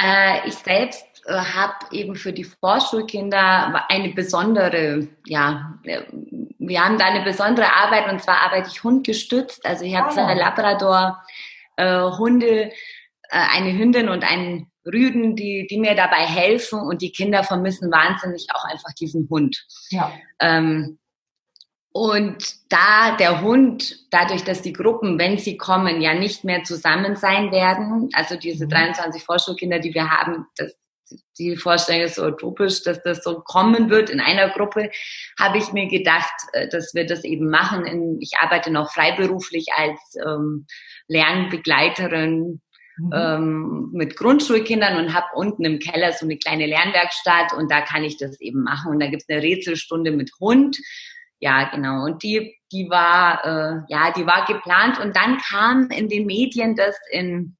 [0.00, 6.02] Äh, ich selbst äh, habe eben für die Vorschulkinder eine besondere, ja, äh,
[6.58, 9.64] wir haben da eine besondere Arbeit und zwar arbeite ich hundgestützt.
[9.66, 12.72] Also ich habe ah, zwei Labrador-Hunde, äh,
[13.30, 18.46] eine Hündin und einen Rüden, die, die mir dabei helfen und die Kinder vermissen wahnsinnig
[18.54, 19.66] auch einfach diesen Hund.
[19.90, 20.10] Ja.
[20.40, 20.98] Ähm,
[21.92, 27.16] und da der Hund, dadurch, dass die Gruppen, wenn sie kommen, ja nicht mehr zusammen
[27.16, 29.24] sein werden, also diese 23 mhm.
[29.24, 30.76] Vorschulkinder, die wir haben, das,
[31.38, 34.90] die Vorstellung ist so utopisch, dass das so kommen wird in einer Gruppe,
[35.38, 38.18] habe ich mir gedacht, äh, dass wir das eben machen.
[38.20, 40.66] Ich arbeite noch freiberuflich als ähm,
[41.08, 42.60] Lernbegleiterin
[42.98, 43.12] mhm.
[43.14, 48.04] ähm, mit Grundschulkindern und habe unten im Keller so eine kleine Lernwerkstatt und da kann
[48.04, 48.92] ich das eben machen.
[48.92, 50.78] Und da gibt's eine Rätselstunde mit Hund.
[51.40, 52.04] Ja, genau.
[52.04, 56.76] Und die, die war, äh, ja, die war geplant und dann kam in den Medien,
[56.76, 57.56] dass in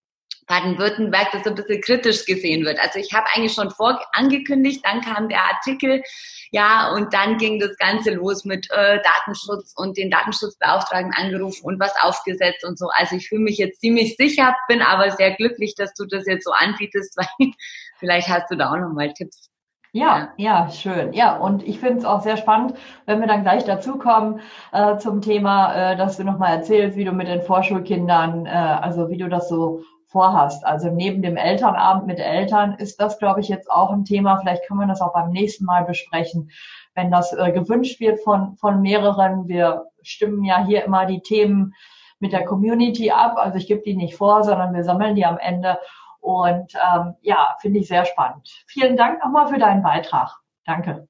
[0.51, 2.81] Baden-Württemberg das so ein bisschen kritisch gesehen wird.
[2.81, 6.03] Also ich habe eigentlich schon vor angekündigt, dann kam der Artikel,
[6.51, 11.79] ja, und dann ging das Ganze los mit äh, Datenschutz und den Datenschutzbeauftragten angerufen und
[11.79, 12.89] was aufgesetzt und so.
[12.93, 16.45] Also ich fühle mich jetzt ziemlich sicher, bin aber sehr glücklich, dass du das jetzt
[16.45, 17.53] so anbietest, weil
[18.01, 19.49] vielleicht hast du da auch nochmal Tipps.
[19.93, 21.13] Ja, ja, schön.
[21.13, 22.75] Ja, und ich finde es auch sehr spannend,
[23.07, 24.41] wenn wir dann gleich dazukommen
[24.73, 29.11] äh, zum Thema, äh, dass du nochmal erzählst, wie du mit den Vorschulkindern, äh, also
[29.11, 30.67] wie du das so vorhast.
[30.67, 34.39] Also neben dem Elternabend mit Eltern ist das, glaube ich, jetzt auch ein Thema.
[34.39, 36.51] Vielleicht können wir das auch beim nächsten Mal besprechen,
[36.95, 39.47] wenn das äh, gewünscht wird von, von mehreren.
[39.47, 41.75] Wir stimmen ja hier immer die Themen
[42.19, 43.37] mit der Community ab.
[43.37, 45.79] Also ich gebe die nicht vor, sondern wir sammeln die am Ende.
[46.21, 48.49] Und ähm, ja, finde ich sehr spannend.
[48.67, 50.39] Vielen Dank nochmal für deinen Beitrag.
[50.67, 51.09] Danke.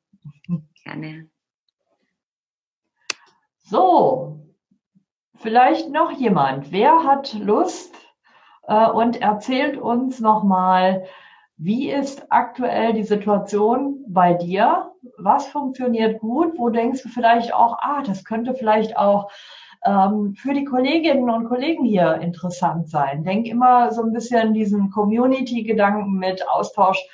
[0.85, 1.29] Gerne.
[3.65, 4.41] So,
[5.37, 6.71] vielleicht noch jemand.
[6.71, 7.95] Wer hat Lust,
[8.75, 11.05] und erzählt uns nochmal,
[11.57, 14.93] wie ist aktuell die Situation bei dir?
[15.19, 16.55] Was funktioniert gut?
[16.57, 19.31] Wo denkst du vielleicht auch, ah, das könnte vielleicht auch
[19.85, 23.25] ähm, für die Kolleginnen und Kollegen hier interessant sein?
[23.25, 27.05] Denk immer so ein bisschen diesen Community-Gedanken mit Austausch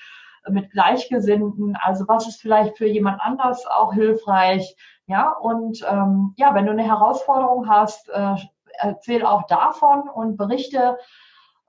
[0.49, 1.77] mit Gleichgesinnten.
[1.83, 4.77] Also was ist vielleicht für jemand anders auch hilfreich?
[5.07, 8.35] Ja, und ähm, ja, wenn du eine Herausforderung hast, äh,
[8.79, 10.99] erzähl auch davon und berichte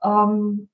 [0.02, 0.68] ähm,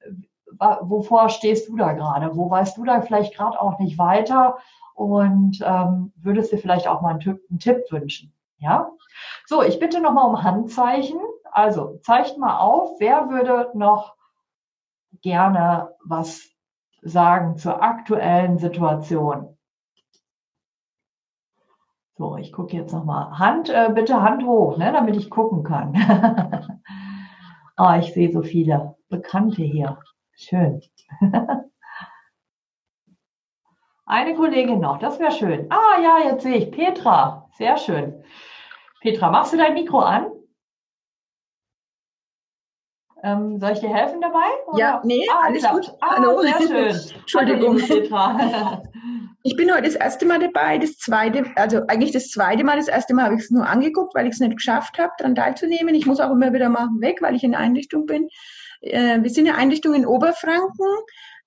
[0.58, 2.36] wovor stehst du da gerade?
[2.36, 4.58] Wo weißt du da vielleicht gerade auch nicht weiter?
[4.94, 8.32] Und ähm, würdest dir vielleicht auch mal einen Tipp, einen Tipp wünschen?
[8.58, 8.90] Ja?
[9.46, 11.18] So, ich bitte nochmal um Handzeichen.
[11.50, 14.16] Also, zeigt mal auf, wer würde noch
[15.22, 16.48] gerne was
[17.02, 19.56] sagen zur aktuellen Situation?
[22.16, 23.38] So, ich gucke jetzt nochmal.
[23.38, 25.94] Hand, äh, bitte Hand hoch, ne, damit ich gucken kann.
[27.76, 28.94] Ah, ich sehe so viele.
[29.14, 29.98] Bekannte hier.
[30.32, 30.82] Schön.
[34.06, 35.70] Eine Kollegin noch, das wäre schön.
[35.70, 37.48] Ah ja, jetzt sehe ich Petra.
[37.56, 38.24] Sehr schön.
[39.00, 40.26] Petra, machst du dein Mikro an?
[43.22, 44.44] Ähm, soll ich dir helfen dabei?
[44.66, 44.78] Oder?
[44.78, 45.74] Ja, nee, ah, alles klappt.
[45.74, 45.96] gut.
[46.00, 46.42] Ah, Hallo.
[46.42, 47.14] Sehr schön.
[47.20, 47.80] Entschuldigung.
[47.80, 48.82] Hallo, Petra.
[49.46, 52.88] Ich bin heute das erste Mal dabei, das zweite, also eigentlich das zweite Mal, das
[52.88, 55.94] erste Mal habe ich es nur angeguckt, weil ich es nicht geschafft habe, daran teilzunehmen.
[55.94, 58.30] Ich muss auch immer wieder mal weg, weil ich in der Einrichtung bin.
[58.84, 60.86] Äh, wir sind eine Einrichtung in Oberfranken.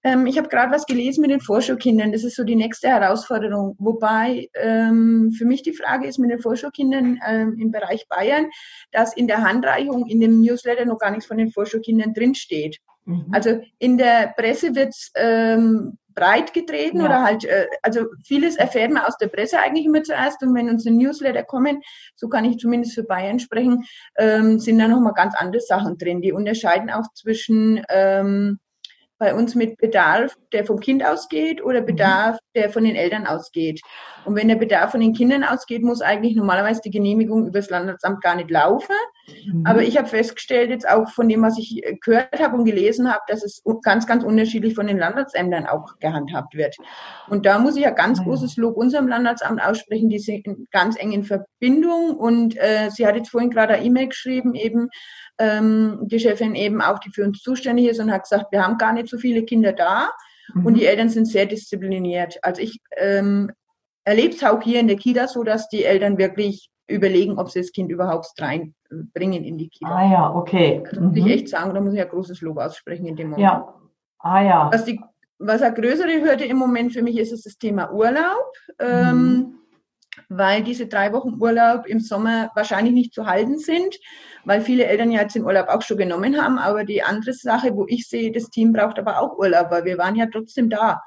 [0.04, 2.12] Ähm, ich habe gerade was gelesen mit den Vorschulkindern.
[2.12, 3.76] Das ist so die nächste Herausforderung.
[3.80, 8.48] Wobei ähm, für mich die Frage ist mit den Vorschulkindern ähm, im Bereich Bayern,
[8.92, 12.78] dass in der Handreichung in dem Newsletter noch gar nichts von den Vorschulkindern drinsteht.
[13.06, 13.26] Mhm.
[13.32, 17.06] Also in der Presse wird es ähm, breit getreten ja.
[17.06, 20.70] oder halt, äh, also vieles erfährt man aus der Presse eigentlich immer zuerst und wenn
[20.70, 21.82] unsere Newsletter kommen,
[22.16, 23.86] so kann ich zumindest für Bayern sprechen,
[24.18, 26.22] ähm, sind da nochmal ganz andere Sachen drin.
[26.22, 28.60] Die unterscheiden auch zwischen ähm,
[29.20, 31.88] bei uns mit Bedarf, der vom Kind ausgeht oder mhm.
[31.88, 33.82] Bedarf, der von den Eltern ausgeht.
[34.26, 37.70] Und wenn der Bedarf von den Kindern ausgeht, muss eigentlich normalerweise die Genehmigung über das
[37.70, 38.96] Landratsamt gar nicht laufen.
[39.46, 39.66] Mhm.
[39.66, 43.22] Aber ich habe festgestellt, jetzt auch von dem, was ich gehört habe und gelesen habe,
[43.28, 46.76] dass es ganz, ganz unterschiedlich von den Landratsämtern auch gehandhabt wird.
[47.30, 50.98] Und da muss ich ja ganz ah, großes Lob unserem Landratsamt aussprechen, die sind ganz
[51.00, 52.16] eng in Verbindung.
[52.18, 54.90] Und äh, sie hat jetzt vorhin gerade eine E-Mail geschrieben, eben,
[55.40, 58.78] ähm, die Chefin eben auch, die für uns zuständig ist und hat gesagt, wir haben
[58.78, 60.12] gar nicht so viele Kinder da
[60.54, 60.66] mhm.
[60.66, 62.38] und die Eltern sind sehr diszipliniert.
[62.42, 63.52] Also ich ähm,
[64.04, 67.60] erlebe es auch hier in der Kita so, dass die Eltern wirklich überlegen, ob sie
[67.60, 69.94] das Kind überhaupt reinbringen in die Kita.
[69.94, 70.84] Ah ja, okay.
[70.90, 71.32] Das muss ich mhm.
[71.32, 73.44] echt sagen, da muss ich ein großes Lob aussprechen in dem Moment.
[73.44, 73.74] Ja.
[74.20, 74.70] Ah ja.
[74.72, 75.00] Was, die,
[75.38, 78.54] was eine größere Hürde im Moment für mich ist, ist das Thema Urlaub.
[78.80, 79.10] Ähm, mhm.
[79.10, 79.54] Ähm,
[80.30, 83.98] weil diese drei Wochen Urlaub im Sommer wahrscheinlich nicht zu halten sind,
[84.46, 86.58] weil viele Eltern ja jetzt den Urlaub auch schon genommen haben.
[86.58, 89.98] Aber die andere Sache, wo ich sehe, das Team braucht aber auch Urlaub, weil wir
[89.98, 91.02] waren ja trotzdem da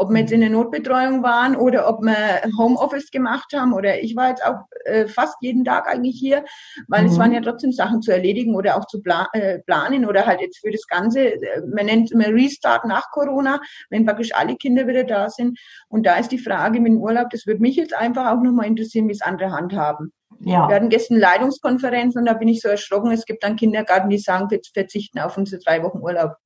[0.00, 4.16] ob wir jetzt in der Notbetreuung waren oder ob wir Homeoffice gemacht haben oder ich
[4.16, 6.42] war jetzt auch äh, fast jeden Tag eigentlich hier,
[6.88, 7.08] weil mhm.
[7.08, 10.40] es waren ja trotzdem Sachen zu erledigen oder auch zu pla äh, planen oder halt
[10.40, 13.60] jetzt für das Ganze, äh, man nennt es immer Restart nach Corona,
[13.90, 15.58] wenn praktisch alle Kinder wieder da sind.
[15.88, 18.68] Und da ist die Frage mit dem Urlaub, das würde mich jetzt einfach auch nochmal
[18.68, 20.14] interessieren, wie es andere handhaben.
[20.40, 20.66] Ja.
[20.66, 24.18] Wir hatten gestern Leitungskonferenz und da bin ich so erschrocken, es gibt dann Kindergarten, die
[24.18, 26.36] sagen, wir verzichten auf unsere drei Wochen Urlaub.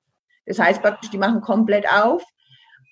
[0.45, 2.25] Das heißt praktisch, die machen komplett auf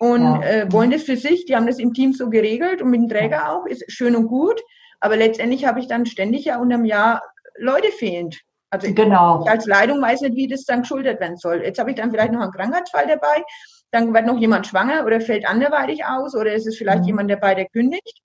[0.02, 0.42] und ja.
[0.42, 1.44] äh, wollen das für sich.
[1.44, 4.26] Die haben das im Team so geregelt und mit dem Träger auch, ist schön und
[4.26, 4.60] gut.
[4.98, 7.22] Aber letztendlich habe ich dann ständig ja unterm Jahr
[7.56, 8.40] Leute fehlend.
[8.70, 9.44] Also genau.
[9.44, 11.62] ich als Leitung weiß nicht, wie das dann geschultert werden soll.
[11.62, 13.44] Jetzt habe ich dann vielleicht noch einen Krankheitsfall dabei,
[13.92, 17.06] dann wird noch jemand schwanger oder fällt anderweitig aus oder ist es vielleicht mhm.
[17.06, 18.22] jemand dabei, der kündigt.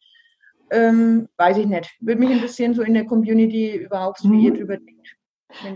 [0.72, 1.96] Ähm, weiß ich nicht.
[2.00, 4.40] Würde mich interessieren, so in der Community überhaupt, wie mhm.
[4.40, 5.16] ihr drüber denkt.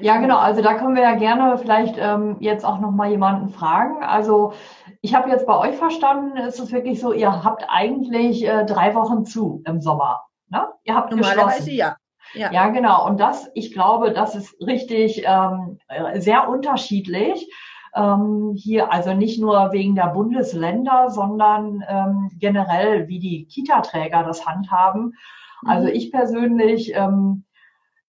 [0.02, 0.38] Ja, genau.
[0.38, 4.04] Also da können wir ja gerne vielleicht ähm, jetzt auch noch mal jemanden fragen.
[4.04, 4.54] Also
[5.02, 8.94] ich habe jetzt bei euch verstanden, ist es wirklich so, ihr habt eigentlich äh, drei
[8.94, 10.22] Wochen zu im Sommer.
[10.50, 10.68] Ne?
[10.84, 11.96] Ihr habt Normalerweise ja.
[12.34, 12.52] Ja.
[12.52, 13.08] Ja, genau.
[13.08, 15.80] Und das, ich glaube, das ist richtig ähm,
[16.16, 17.52] sehr unterschiedlich.
[17.94, 24.46] Ähm, hier also nicht nur wegen der Bundesländer, sondern ähm, generell, wie die Kita-Träger das
[24.46, 25.16] handhaben.
[25.66, 25.94] Also Mhm.
[25.94, 27.44] ich persönlich ähm,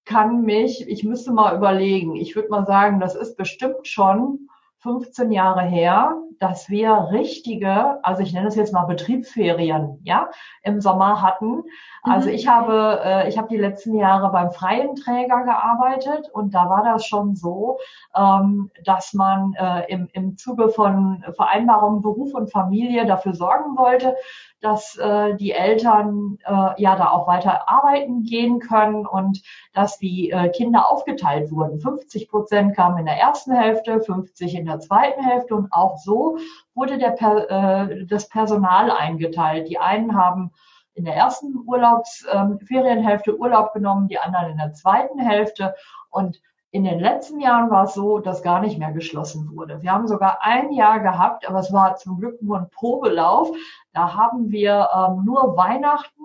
[0.04, 4.48] kann mich, ich müsste mal überlegen, ich würde mal sagen, das ist bestimmt schon
[4.82, 10.28] 15 Jahre her, dass wir richtige, also ich nenne es jetzt mal Betriebsferien, ja,
[10.62, 11.62] im Sommer hatten.
[12.02, 12.34] Also Mhm.
[12.34, 16.82] ich habe, äh, ich habe die letzten Jahre beim freien Träger gearbeitet und da war
[16.82, 17.78] das schon so,
[18.16, 24.16] ähm, dass man äh, im, im Zuge von Vereinbarung Beruf und Familie dafür sorgen wollte,
[24.62, 29.42] dass äh, die Eltern äh, ja da auch weiter arbeiten gehen können und
[29.74, 31.80] dass die äh, Kinder aufgeteilt wurden.
[31.80, 36.38] 50 Prozent kamen in der ersten Hälfte, 50 in der zweiten Hälfte und auch so
[36.74, 39.68] wurde der per, äh, das Personal eingeteilt.
[39.68, 40.52] Die einen haben
[40.94, 45.74] in der ersten Urlaubs, ähm, Ferienhälfte Urlaub genommen, die anderen in der zweiten Hälfte
[46.10, 46.40] und
[46.72, 49.82] in den letzten Jahren war es so, dass gar nicht mehr geschlossen wurde.
[49.82, 53.50] Wir haben sogar ein Jahr gehabt, aber es war zum Glück nur ein Probelauf.
[53.92, 56.22] Da haben wir ähm, nur Weihnachten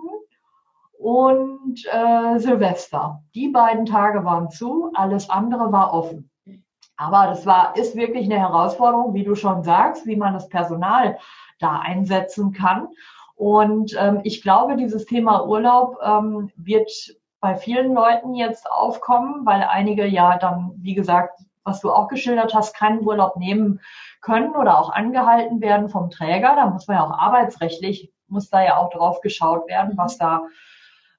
[0.98, 3.22] und äh, Silvester.
[3.34, 6.30] Die beiden Tage waren zu, alles andere war offen.
[6.96, 11.18] Aber das war, ist wirklich eine Herausforderung, wie du schon sagst, wie man das Personal
[11.58, 12.88] da einsetzen kann.
[13.36, 16.90] Und ähm, ich glaube, dieses Thema Urlaub ähm, wird
[17.40, 22.54] bei vielen Leuten jetzt aufkommen, weil einige ja dann, wie gesagt, was du auch geschildert
[22.54, 23.80] hast, keinen Urlaub nehmen
[24.20, 26.54] können oder auch angehalten werden vom Träger.
[26.56, 30.42] Da muss man ja auch arbeitsrechtlich, muss da ja auch drauf geschaut werden, was da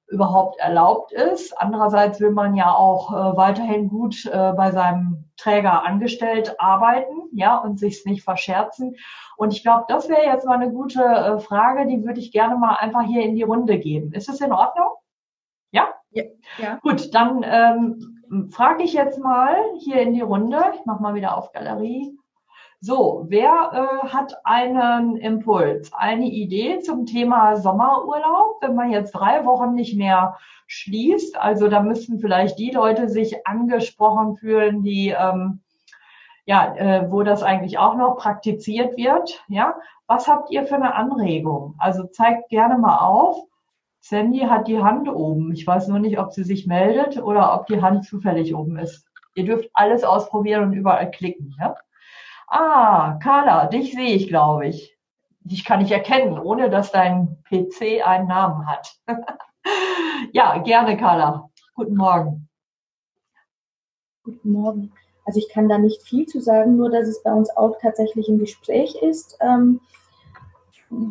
[0.10, 1.58] überhaupt erlaubt ist.
[1.58, 7.58] Andererseits will man ja auch äh, weiterhin gut äh, bei seinem Träger angestellt arbeiten, ja,
[7.58, 8.96] und sich's nicht verscherzen.
[9.38, 12.58] Und ich glaube, das wäre jetzt mal eine gute äh, Frage, die würde ich gerne
[12.58, 14.12] mal einfach hier in die Runde geben.
[14.12, 14.90] Ist es in Ordnung?
[16.12, 16.24] Ja?
[16.58, 16.80] Ja.
[16.82, 20.60] Gut, dann ähm, frage ich jetzt mal hier in die Runde.
[20.76, 22.18] Ich mache mal wieder auf Galerie.
[22.82, 29.46] So, wer äh, hat einen Impuls, eine Idee zum Thema Sommerurlaub, wenn man jetzt drei
[29.46, 31.38] Wochen nicht mehr schließt?
[31.38, 35.60] Also da müssten vielleicht die Leute sich angesprochen fühlen, die ähm,
[36.46, 39.44] ja, äh, wo das eigentlich auch noch praktiziert wird.
[39.50, 39.76] Ja,
[40.08, 41.76] was habt ihr für eine Anregung?
[41.78, 43.49] Also zeigt gerne mal auf.
[44.02, 45.52] Sandy hat die Hand oben.
[45.52, 49.06] Ich weiß nur nicht, ob sie sich meldet oder ob die Hand zufällig oben ist.
[49.36, 51.56] Ihr dürft alles ausprobieren und überall klicken.
[51.60, 51.76] Ja?
[52.48, 54.98] Ah, Carla, dich sehe ich, glaube ich.
[55.42, 58.96] Dich kann ich erkennen, ohne dass dein PC einen Namen hat.
[60.34, 61.50] ja, gerne, Carla.
[61.76, 62.50] Guten Morgen.
[64.24, 64.92] Guten Morgen.
[65.26, 68.28] Also ich kann da nicht viel zu sagen, nur dass es bei uns auch tatsächlich
[68.28, 69.80] im Gespräch ist, ähm,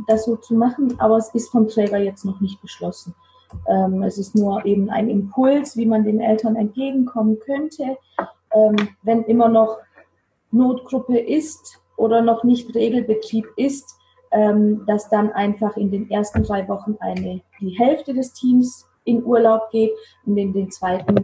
[0.06, 3.14] das so zu machen, aber es ist vom Träger jetzt noch nicht beschlossen.
[3.66, 7.96] Ähm, es ist nur eben ein Impuls, wie man den Eltern entgegenkommen könnte.
[8.52, 9.78] Ähm, wenn immer noch
[10.50, 13.96] Notgruppe ist oder noch nicht Regelbetrieb ist,
[14.30, 19.24] ähm, dass dann einfach in den ersten drei Wochen eine, die Hälfte des Teams in
[19.24, 19.92] Urlaub geht
[20.26, 21.16] und in den zweiten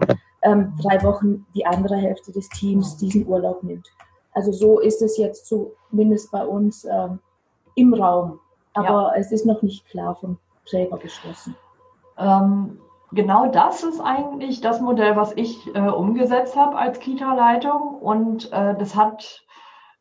[0.42, 3.88] ähm, drei Wochen die andere Hälfte des Teams diesen Urlaub nimmt.
[4.32, 7.18] Also so ist es jetzt zumindest bei uns ähm,
[7.76, 8.40] im Raum.
[8.74, 11.56] Aber es ist noch nicht klar vom Träger beschlossen.
[12.18, 12.78] Ähm,
[13.12, 17.94] genau das ist eigentlich das Modell, was ich äh, umgesetzt habe als Kita-Leitung.
[18.00, 19.44] Und äh, das hat,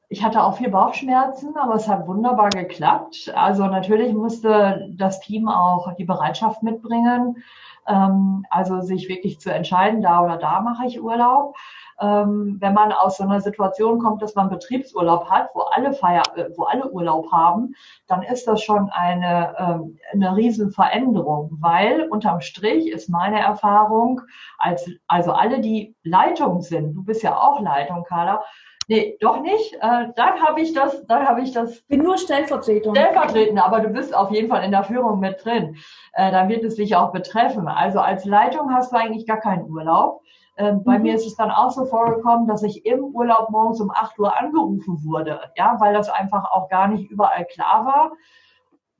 [0.09, 3.31] ich hatte auch viel Bauchschmerzen, aber es hat wunderbar geklappt.
[3.35, 7.43] Also natürlich musste das Team auch die Bereitschaft mitbringen,
[7.87, 11.55] ähm, also sich wirklich zu entscheiden, da oder da mache ich Urlaub.
[12.01, 16.23] Ähm, wenn man aus so einer Situation kommt, dass man Betriebsurlaub hat, wo alle Feier,
[16.35, 17.75] äh, wo alle Urlaub haben,
[18.07, 24.21] dann ist das schon eine, ähm, eine Riesenveränderung, weil unterm Strich ist meine Erfahrung,
[24.57, 28.41] als, also alle, die Leitung sind, du bist ja auch Leitung, Carla,
[28.87, 32.93] nee, doch nicht, äh, dann habe ich das, dann habe ich das Bin nur Stellvertretung.
[32.95, 35.75] stellvertretend, aber du bist auf jeden Fall in der Führung mit drin.
[36.13, 37.67] Äh, dann wird es dich auch betreffen.
[37.67, 40.21] Also als Leitung hast du eigentlich gar keinen Urlaub.
[40.57, 41.03] Ähm, bei Mhm.
[41.03, 44.39] mir ist es dann auch so vorgekommen, dass ich im Urlaub morgens um 8 Uhr
[44.39, 48.11] angerufen wurde, ja, weil das einfach auch gar nicht überall klar war,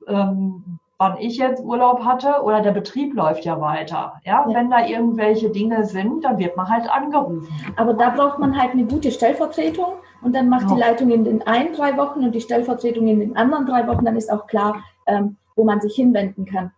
[0.08, 4.14] ähm, wann ich jetzt Urlaub hatte oder der Betrieb läuft ja weiter.
[4.24, 4.54] Ja, Ja.
[4.56, 7.46] wenn da irgendwelche Dinge sind, dann wird man halt angerufen.
[7.76, 9.92] Aber da braucht man halt eine gute Stellvertretung
[10.22, 10.86] und dann macht die Ja.
[10.88, 14.04] Leitung in den einen drei Wochen und die Stellvertretung in den anderen drei Wochen.
[14.06, 14.76] Dann ist auch klar,
[15.06, 16.72] ähm, wo man sich hinwenden kann.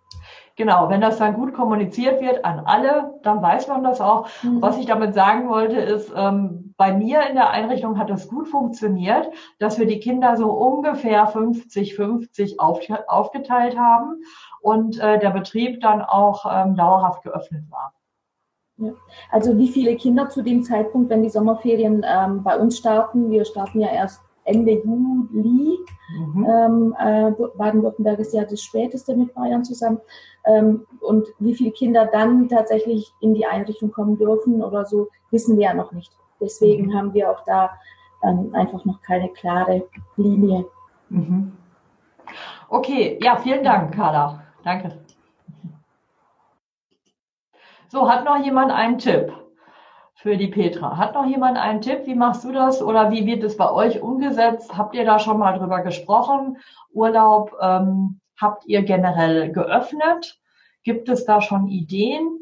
[0.57, 4.27] Genau, wenn das dann gut kommuniziert wird an alle, dann weiß man das auch.
[4.43, 4.63] Mhm.
[4.63, 8.49] Was ich damit sagen wollte, ist, ähm, bei mir in der Einrichtung hat es gut
[8.49, 9.29] funktioniert,
[9.59, 14.23] dass wir die Kinder so ungefähr 50-50 auf, aufgeteilt haben
[14.63, 17.93] und äh, der Betrieb dann auch ähm, dauerhaft geöffnet war.
[18.79, 18.93] Ja.
[19.31, 23.45] Also wie viele Kinder zu dem Zeitpunkt, wenn die Sommerferien ähm, bei uns starten, wir
[23.45, 25.79] starten ja erst Ende Juli.
[26.17, 26.47] Mhm.
[26.49, 30.01] Ähm, äh, Baden-Württemberg ist ja das späteste mit Bayern zusammen.
[30.47, 35.57] Ähm, und wie viele Kinder dann tatsächlich in die Einrichtung kommen dürfen oder so, wissen
[35.57, 36.13] wir ja noch nicht.
[36.41, 36.95] Deswegen mhm.
[36.95, 37.71] haben wir auch da
[38.23, 39.87] ähm, einfach noch keine klare
[40.17, 40.65] Linie.
[41.09, 41.53] Mhm.
[42.69, 44.43] Okay, ja, vielen Dank, Carla.
[44.65, 44.99] Danke.
[47.89, 49.33] So, hat noch jemand einen Tipp?
[50.17, 50.97] Für die Petra.
[50.97, 52.07] Hat noch jemand einen Tipp?
[52.07, 54.77] Wie machst du das oder wie wird es bei euch umgesetzt?
[54.77, 56.57] Habt ihr da schon mal drüber gesprochen?
[56.91, 60.41] Urlaub ähm, habt ihr generell geöffnet?
[60.85, 62.41] Gibt es da schon Ideen?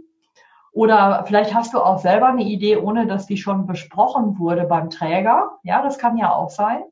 [0.71, 4.89] Oder vielleicht hast du auch selber eine Idee, ohne dass die schon besprochen wurde beim
[4.89, 5.59] Träger.
[5.65, 6.85] Ja, das kann ja auch sein.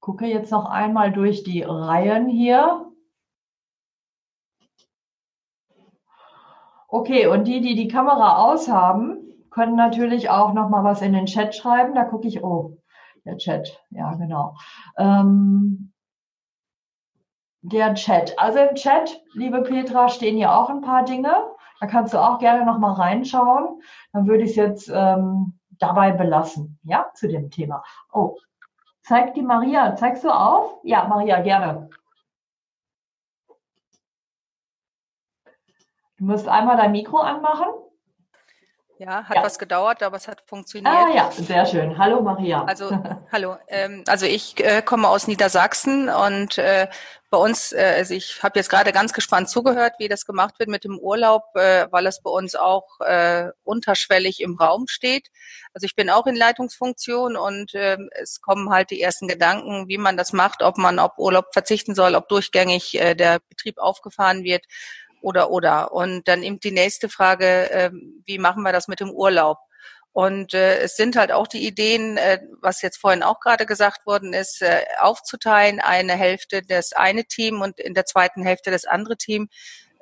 [0.00, 2.89] Gucke jetzt noch einmal durch die Reihen hier.
[6.90, 9.16] Okay, und die, die die Kamera aus haben,
[9.50, 11.94] können natürlich auch noch mal was in den Chat schreiben.
[11.94, 12.76] Da gucke ich, oh,
[13.24, 14.56] der Chat, ja genau.
[14.98, 15.92] Ähm,
[17.62, 18.38] der Chat.
[18.38, 21.32] Also im Chat, liebe Petra, stehen ja auch ein paar Dinge.
[21.80, 23.82] Da kannst du auch gerne noch mal reinschauen.
[24.12, 27.84] Dann würde ich es jetzt ähm, dabei belassen, ja, zu dem Thema.
[28.12, 28.36] Oh,
[29.02, 29.94] zeigt die Maria.
[29.94, 30.80] Zeigst du auf?
[30.82, 31.88] Ja, Maria, gerne.
[36.20, 37.68] Du musst einmal dein Mikro anmachen.
[38.98, 39.42] Ja, hat ja.
[39.42, 40.94] was gedauert, aber es hat funktioniert.
[40.94, 41.96] Ah ja, sehr schön.
[41.96, 42.62] Hallo Maria.
[42.64, 42.90] Also
[43.32, 43.56] hallo.
[43.68, 46.88] Ähm, also ich äh, komme aus Niedersachsen und äh,
[47.30, 50.68] bei uns, äh, also ich habe jetzt gerade ganz gespannt zugehört, wie das gemacht wird
[50.68, 55.30] mit dem Urlaub, äh, weil es bei uns auch äh, unterschwellig im Raum steht.
[55.72, 59.96] Also ich bin auch in Leitungsfunktion und äh, es kommen halt die ersten Gedanken, wie
[59.96, 64.44] man das macht, ob man auf Urlaub verzichten soll, ob durchgängig äh, der Betrieb aufgefahren
[64.44, 64.66] wird
[65.20, 65.92] oder oder.
[65.92, 67.90] Und dann eben die nächste Frage, äh,
[68.26, 69.58] wie machen wir das mit dem Urlaub?
[70.12, 74.06] Und äh, es sind halt auch die Ideen, äh, was jetzt vorhin auch gerade gesagt
[74.06, 78.86] worden ist, äh, aufzuteilen, eine Hälfte das eine Team und in der zweiten Hälfte das
[78.86, 79.48] andere Team.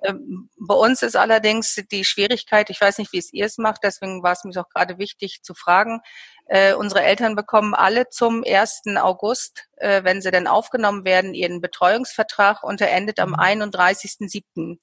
[0.02, 3.82] Ähm, bei uns ist allerdings die Schwierigkeit, ich weiß nicht, wie es ihr es macht,
[3.82, 6.00] deswegen war es mir auch gerade wichtig zu fragen.
[6.46, 8.82] Äh, unsere Eltern bekommen alle zum 1.
[8.96, 14.42] August, äh, wenn sie denn aufgenommen werden, ihren Betreuungsvertrag und er endet am 31.07.
[14.54, 14.80] Mhm.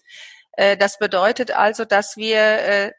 [0.53, 2.91] Äh, das bedeutet also, dass wir äh,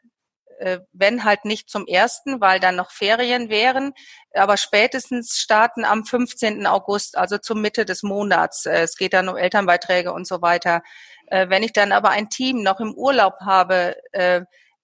[0.59, 3.93] äh, wenn halt nicht zum ersten, weil dann noch Ferien wären,
[4.33, 6.65] aber spätestens starten am 15.
[6.65, 8.65] August, also zur Mitte des Monats.
[8.65, 10.81] Äh, es geht dann um Elternbeiträge und so weiter.
[11.29, 13.95] Wenn ich dann aber ein Team noch im Urlaub habe,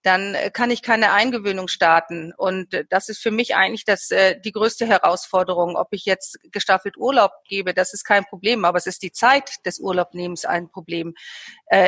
[0.04, 2.34] dann äh, kann ich keine Eingewöhnung starten.
[2.38, 5.76] Und äh, das ist für mich eigentlich das, äh, die größte Herausforderung.
[5.76, 9.66] Ob ich jetzt gestaffelt Urlaub gebe, das ist kein Problem, aber es ist die Zeit
[9.66, 11.16] des Urlaubnehmens ein Problem.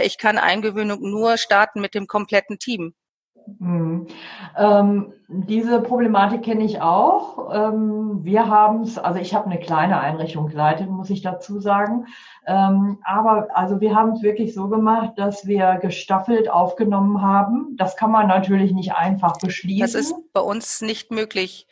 [0.04, 2.96] Ich kann Eingewöhnung nur starten mit dem kompletten Team.
[3.60, 4.08] Mhm.
[4.58, 7.50] Ähm, diese Problematik kenne ich auch.
[7.54, 12.08] Ähm, wir haben es, also ich habe eine kleine Einrichtung geleitet, muss ich dazu sagen.
[12.48, 17.76] Ähm, aber also wir haben es wirklich so gemacht, dass wir gestaffelt aufgenommen haben.
[17.78, 19.82] Das kann man natürlich nicht einfach beschließen.
[19.82, 21.68] Das ist bei uns nicht möglich.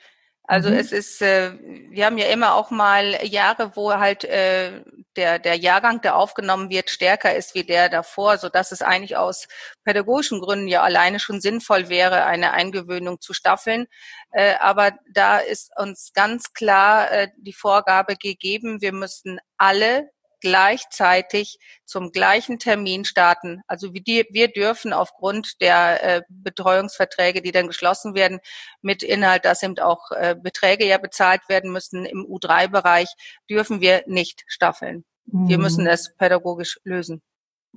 [0.45, 0.75] Also mhm.
[0.75, 1.53] es ist, äh,
[1.89, 4.81] wir haben ja immer auch mal Jahre, wo halt äh,
[5.15, 9.15] der, der Jahrgang, der aufgenommen wird, stärker ist wie der davor, so dass es eigentlich
[9.15, 9.47] aus
[9.85, 13.85] pädagogischen Gründen ja alleine schon sinnvoll wäre, eine Eingewöhnung zu staffeln.
[14.31, 20.09] Äh, aber da ist uns ganz klar äh, die Vorgabe gegeben, wir müssten alle
[20.43, 23.61] gleichzeitig zum gleichen Termin starten.
[23.65, 28.39] Also wir, wir dürfen aufgrund der äh, Betreuungsverträge, die dann geschlossen werden,
[28.81, 33.07] mit Inhalt, dass eben auch äh, Beträge ja bezahlt werden müssen im U3-Bereich,
[33.49, 35.05] dürfen wir nicht staffeln.
[35.27, 35.47] Mhm.
[35.47, 37.21] Wir müssen es pädagogisch lösen.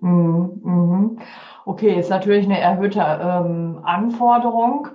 [0.00, 0.60] Mhm.
[0.64, 1.20] mhm.
[1.64, 4.88] Okay, ist natürlich eine erhöhte ähm, Anforderung.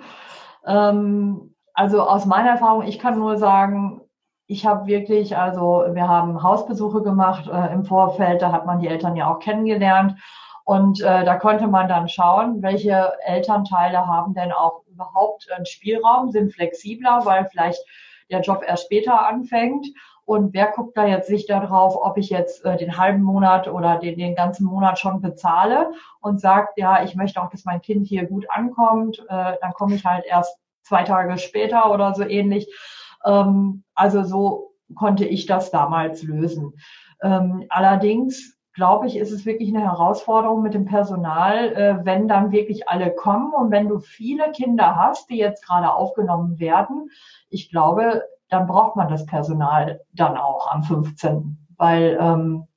[0.66, 4.02] Ähm, also aus meiner Erfahrung, ich kann nur sagen,
[4.52, 8.88] ich habe wirklich, also wir haben Hausbesuche gemacht äh, im Vorfeld, da hat man die
[8.88, 10.20] Eltern ja auch kennengelernt.
[10.66, 16.32] Und äh, da konnte man dann schauen, welche Elternteile haben denn auch überhaupt einen Spielraum,
[16.32, 17.82] sind flexibler, weil vielleicht
[18.30, 19.88] der Job erst später anfängt.
[20.26, 24.00] Und wer guckt da jetzt sich darauf, ob ich jetzt äh, den halben Monat oder
[24.00, 28.06] den, den ganzen Monat schon bezahle und sagt, ja, ich möchte auch, dass mein Kind
[28.06, 32.68] hier gut ankommt, äh, dann komme ich halt erst zwei Tage später oder so ähnlich.
[33.26, 36.74] Ähm, also so konnte ich das damals lösen.
[37.22, 42.52] Ähm, allerdings glaube ich, ist es wirklich eine Herausforderung mit dem Personal, äh, wenn dann
[42.52, 47.12] wirklich alle kommen und wenn du viele Kinder hast, die jetzt gerade aufgenommen werden.
[47.50, 51.68] Ich glaube, dann braucht man das Personal dann auch am 15.
[51.78, 52.68] Weil ähm,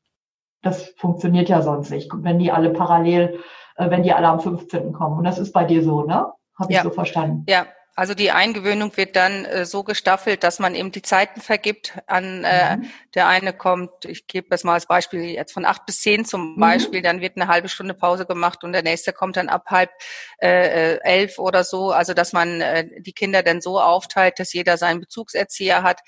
[0.63, 3.39] das funktioniert ja sonst nicht, wenn die alle parallel,
[3.77, 4.93] äh, wenn die alle am 15.
[4.93, 5.19] kommen.
[5.19, 6.33] Und das ist bei dir so, ne?
[6.59, 6.83] Habe ich ja.
[6.83, 7.45] so verstanden.
[7.49, 7.65] Ja,
[7.97, 11.97] also die Eingewöhnung wird dann äh, so gestaffelt, dass man eben die Zeiten vergibt.
[12.07, 12.91] An äh, mhm.
[13.15, 16.55] der eine kommt, ich gebe das mal als Beispiel jetzt von acht bis zehn zum
[16.55, 16.61] mhm.
[16.61, 19.91] Beispiel, dann wird eine halbe Stunde Pause gemacht und der nächste kommt dann ab halb
[20.43, 21.93] äh, äh elf oder so.
[21.93, 26.01] Also dass man äh, die Kinder dann so aufteilt, dass jeder seinen Bezugserzieher hat.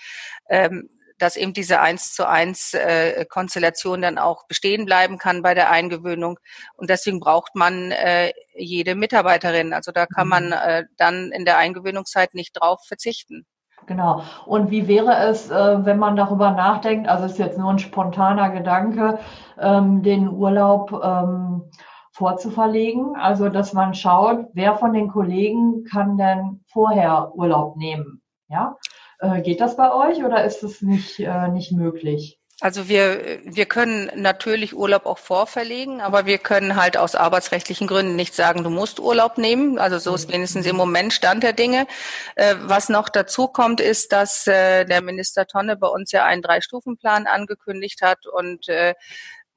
[0.49, 5.55] Ähm, dass eben diese eins zu eins äh, Konstellation dann auch bestehen bleiben kann bei
[5.55, 6.39] der Eingewöhnung.
[6.77, 9.73] Und deswegen braucht man äh, jede Mitarbeiterin.
[9.73, 10.53] Also da kann man mhm.
[10.53, 13.47] äh, dann in der Eingewöhnungszeit nicht drauf verzichten.
[13.87, 14.23] Genau.
[14.47, 18.51] Und wie wäre es, äh, wenn man darüber nachdenkt, also ist jetzt nur ein spontaner
[18.51, 19.19] Gedanke,
[19.59, 21.71] ähm, den Urlaub ähm,
[22.13, 23.15] vorzuverlegen?
[23.17, 28.23] Also, dass man schaut, wer von den Kollegen kann denn vorher Urlaub nehmen?
[28.49, 28.77] Ja.
[29.19, 32.39] Äh, geht das bei euch oder ist es nicht, äh, nicht möglich?
[32.63, 38.17] Also wir, wir können natürlich Urlaub auch vorverlegen, aber wir können halt aus arbeitsrechtlichen Gründen
[38.17, 39.79] nicht sagen, du musst Urlaub nehmen.
[39.79, 41.87] Also so ist wenigstens im Moment Stand der Dinge.
[42.35, 46.41] Äh, was noch dazu kommt, ist, dass äh, der Minister Tonne bei uns ja einen
[46.41, 48.95] Drei-Stufen-Plan angekündigt hat und äh,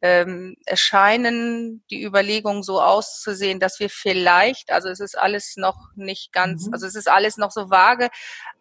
[0.02, 6.32] ähm, erscheinen die Überlegungen so auszusehen, dass wir vielleicht, also es ist alles noch nicht
[6.32, 6.74] ganz, mhm.
[6.74, 8.10] also es ist alles noch so vage,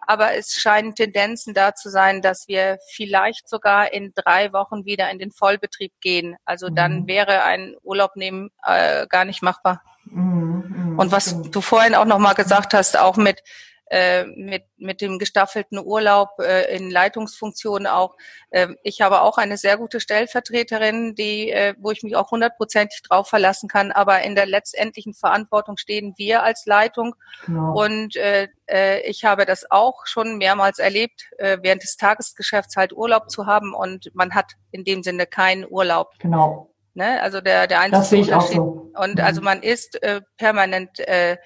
[0.01, 5.11] aber es scheinen Tendenzen da zu sein, dass wir vielleicht sogar in drei Wochen wieder
[5.11, 6.37] in den Vollbetrieb gehen.
[6.45, 6.75] Also mhm.
[6.75, 9.83] dann wäre ein Urlaub nehmen äh, gar nicht machbar.
[10.07, 10.65] Mhm.
[10.69, 13.43] mhm Und was du vorhin auch noch mal gesagt hast, auch mit
[13.91, 18.17] äh, mit, mit dem gestaffelten Urlaub äh, in Leitungsfunktionen auch.
[18.51, 23.03] Äh, ich habe auch eine sehr gute Stellvertreterin, die, äh, wo ich mich auch hundertprozentig
[23.03, 23.93] drauf verlassen kann.
[23.93, 27.15] Aber in der letztendlichen Verantwortung stehen wir als Leitung.
[27.47, 27.81] Genau.
[27.83, 32.93] Und äh, äh, ich habe das auch schon mehrmals erlebt, äh, während des Tagesgeschäfts halt
[32.93, 36.13] Urlaub zu haben und man hat in dem Sinne keinen Urlaub.
[36.19, 36.71] Genau.
[36.95, 37.23] Ne?
[37.23, 38.59] Also der, der einzige das sehe ich Unterschied.
[38.59, 38.91] Auch so.
[39.01, 39.45] Und also mhm.
[39.45, 41.37] man ist äh, permanent äh,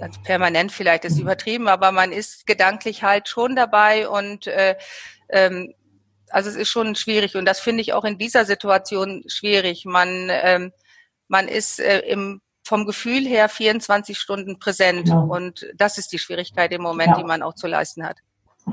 [0.00, 4.76] also permanent vielleicht ist übertrieben, aber man ist gedanklich halt schon dabei und äh,
[5.30, 5.74] ähm,
[6.30, 9.84] also es ist schon schwierig und das finde ich auch in dieser Situation schwierig.
[9.84, 10.72] Man ähm,
[11.28, 15.20] man ist äh, im vom Gefühl her 24 Stunden präsent ja.
[15.20, 17.18] und das ist die Schwierigkeit im Moment, ja.
[17.18, 18.16] die man auch zu leisten hat.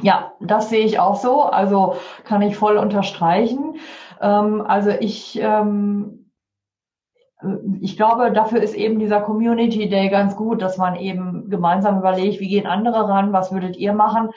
[0.01, 1.43] Ja, das sehe ich auch so.
[1.43, 3.75] Also kann ich voll unterstreichen.
[4.19, 6.22] Ähm, also ich ähm,
[7.81, 12.39] ich glaube, dafür ist eben dieser Community Day ganz gut, dass man eben gemeinsam überlegt,
[12.39, 14.29] wie gehen andere ran, was würdet ihr machen.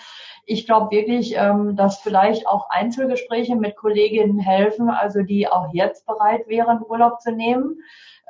[0.44, 6.06] Ich glaube wirklich, ähm, dass vielleicht auch Einzelgespräche mit Kolleginnen helfen, also die auch jetzt
[6.06, 7.78] bereit wären, Urlaub zu nehmen,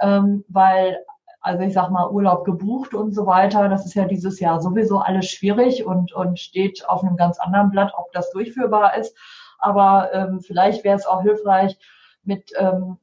[0.01, 0.99] ähm, weil
[1.41, 4.99] also ich sag mal Urlaub gebucht und so weiter, das ist ja dieses Jahr sowieso
[4.99, 9.17] alles schwierig und, und steht auf einem ganz anderen Blatt, ob das durchführbar ist.
[9.59, 11.79] Aber ähm, vielleicht wäre es auch hilfreich,
[12.25, 12.99] mit ähm,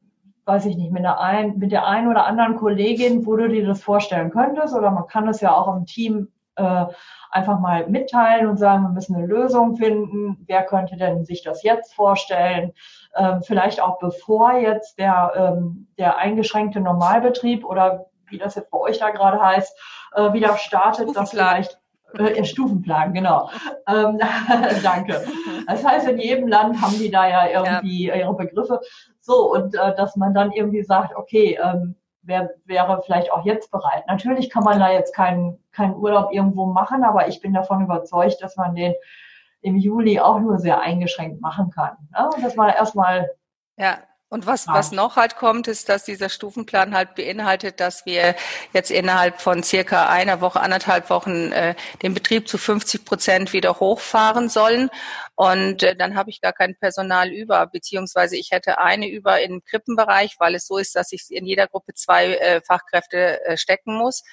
[0.45, 3.65] weiß ich nicht, mit der, ein, mit der einen oder anderen Kollegin, wo du dir
[3.65, 6.85] das vorstellen könntest, oder man kann es ja auch im Team äh,
[7.31, 10.43] einfach mal mitteilen und sagen, wir müssen eine Lösung finden.
[10.45, 12.73] Wer könnte denn sich das jetzt vorstellen?
[13.15, 18.77] Ähm, vielleicht auch bevor jetzt der, ähm, der eingeschränkte Normalbetrieb oder wie das jetzt bei
[18.77, 19.79] euch da gerade heißt,
[20.15, 21.79] äh, wieder startet, dass vielleicht
[22.17, 23.49] äh, Stufenplan, genau.
[23.87, 24.19] ähm,
[24.83, 25.23] danke.
[25.67, 28.15] Das heißt, in jedem Land haben die da ja irgendwie ja.
[28.15, 28.79] ihre Begriffe.
[29.19, 33.71] So, und äh, dass man dann irgendwie sagt, okay, ähm, wer wäre vielleicht auch jetzt
[33.71, 34.03] bereit.
[34.07, 38.41] Natürlich kann man da jetzt keinen keinen Urlaub irgendwo machen, aber ich bin davon überzeugt,
[38.41, 38.93] dass man den
[39.61, 41.97] im Juli auch nur sehr eingeschränkt machen kann.
[42.11, 42.29] Ne?
[42.33, 43.31] Und dass man erstmal
[43.77, 43.97] ja,
[44.33, 48.35] und was, was noch halt kommt, ist, dass dieser Stufenplan halt beinhaltet, dass wir
[48.73, 53.79] jetzt innerhalb von circa einer Woche, anderthalb Wochen äh, den Betrieb zu 50 Prozent wieder
[53.79, 54.89] hochfahren sollen.
[55.35, 59.63] Und äh, dann habe ich gar kein Personal über, beziehungsweise ich hätte eine über im
[59.63, 63.95] Krippenbereich, weil es so ist, dass ich in jeder Gruppe zwei äh, Fachkräfte äh, stecken
[63.95, 64.23] muss.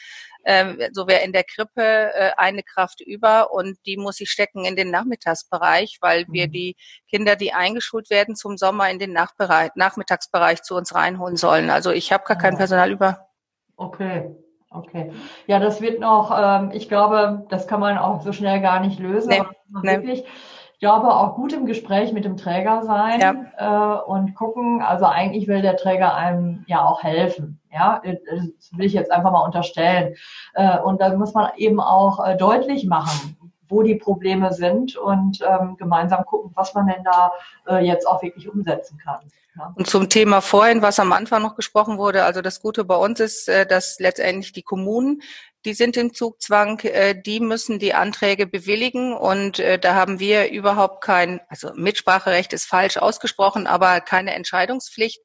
[0.44, 4.64] Ähm, so wäre in der Krippe äh, eine Kraft über und die muss ich stecken
[4.64, 6.52] in den Nachmittagsbereich, weil wir mhm.
[6.52, 6.76] die
[7.08, 11.70] Kinder, die eingeschult werden zum Sommer in den Nachbereich, Nachmittagsbereich zu uns reinholen sollen.
[11.70, 12.58] Also ich habe gar kein ah.
[12.58, 13.28] Personal über.
[13.76, 14.30] Okay.
[14.72, 15.12] Okay.
[15.48, 19.00] Ja, das wird noch, ähm, ich glaube, das kann man auch so schnell gar nicht
[19.00, 19.28] lösen.
[19.28, 19.42] Nee,
[19.82, 19.90] nee.
[19.90, 23.98] Wirklich, ich glaube, auch gut im Gespräch mit dem Träger sein ja.
[23.98, 24.82] äh, und gucken.
[24.82, 27.60] Also eigentlich will der Träger einem ja auch helfen.
[27.72, 30.16] Ja, das will ich jetzt einfach mal unterstellen.
[30.54, 33.36] Äh, und da muss man eben auch äh, deutlich machen,
[33.68, 37.30] wo die Probleme sind und ähm, gemeinsam gucken, was man denn da
[37.68, 39.20] äh, jetzt auch wirklich umsetzen kann.
[39.56, 39.72] Ja.
[39.74, 43.20] Und zum Thema vorhin, was am Anfang noch gesprochen wurde, also das Gute bei uns
[43.20, 45.22] ist, äh, dass letztendlich die Kommunen
[45.64, 50.50] die sind im Zugzwang, äh, die müssen die Anträge bewilligen und äh, da haben wir
[50.50, 55.20] überhaupt kein, also Mitspracherecht ist falsch ausgesprochen, aber keine Entscheidungspflicht.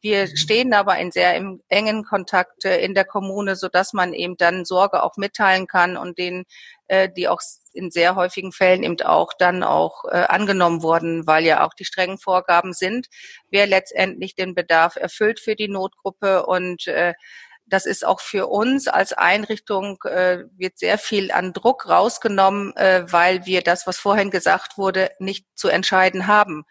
[0.00, 0.36] Wir mhm.
[0.36, 4.36] stehen aber in sehr im engen Kontakt äh, in der Kommune, so dass man eben
[4.38, 6.44] dann Sorge auch mitteilen kann und denen,
[7.16, 7.40] die auch
[7.72, 12.16] in sehr häufigen Fällen eben auch dann auch angenommen wurden, weil ja auch die strengen
[12.16, 13.08] Vorgaben sind,
[13.50, 16.86] wer letztendlich den Bedarf erfüllt für die Notgruppe und
[17.68, 23.04] das ist auch für uns als Einrichtung, äh, wird sehr viel an Druck rausgenommen, äh,
[23.10, 26.64] weil wir das, was vorhin gesagt wurde, nicht zu entscheiden haben.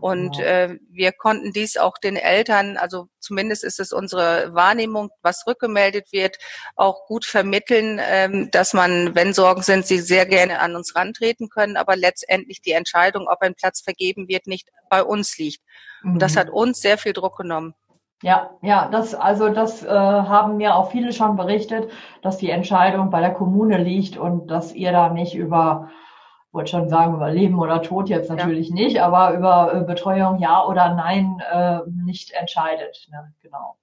[0.00, 5.46] Und äh, wir konnten dies auch den Eltern, also zumindest ist es unsere Wahrnehmung, was
[5.46, 6.36] rückgemeldet wird,
[6.76, 11.48] auch gut vermitteln, ähm, dass man, wenn Sorgen sind, sie sehr gerne an uns rantreten
[11.48, 15.62] können, aber letztendlich die Entscheidung, ob ein Platz vergeben wird, nicht bei uns liegt.
[16.02, 16.38] Und das mhm.
[16.38, 17.74] hat uns sehr viel Druck genommen.
[18.22, 21.90] Ja, ja, das, also das äh, haben mir auch viele schon berichtet,
[22.20, 25.88] dass die Entscheidung bei der Kommune liegt und dass ihr da nicht über,
[26.52, 28.74] wollte schon sagen, über Leben oder Tod jetzt natürlich ja.
[28.74, 33.08] nicht, aber über äh, Betreuung ja oder nein äh, nicht entscheidet.
[33.10, 33.32] Ne?
[33.40, 33.76] Genau.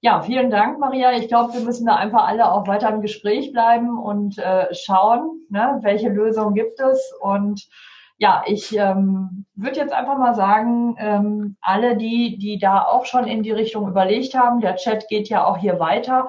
[0.00, 1.12] Ja, vielen Dank, Maria.
[1.12, 5.42] Ich glaube, wir müssen da einfach alle auch weiter im Gespräch bleiben und äh, schauen,
[5.50, 7.68] ne, welche Lösungen gibt es und
[8.18, 13.28] ja, ich ähm, würde jetzt einfach mal sagen, ähm, alle die, die da auch schon
[13.28, 16.28] in die Richtung überlegt haben, der Chat geht ja auch hier weiter.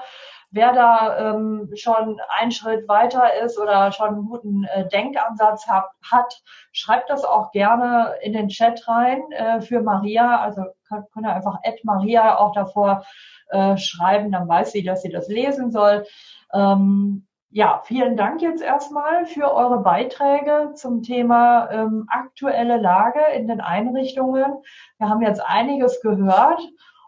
[0.51, 5.85] Wer da ähm, schon einen Schritt weiter ist oder schon einen guten äh, Denkansatz hat,
[6.09, 10.39] hat, schreibt das auch gerne in den Chat rein äh, für Maria.
[10.39, 13.03] Also könnt, könnt ihr einfach Ed Maria auch davor
[13.49, 16.05] äh, schreiben, dann weiß sie, dass sie das lesen soll.
[16.53, 23.47] Ähm, ja, vielen Dank jetzt erstmal für eure Beiträge zum Thema ähm, aktuelle Lage in
[23.47, 24.61] den Einrichtungen.
[24.99, 26.61] Wir haben jetzt einiges gehört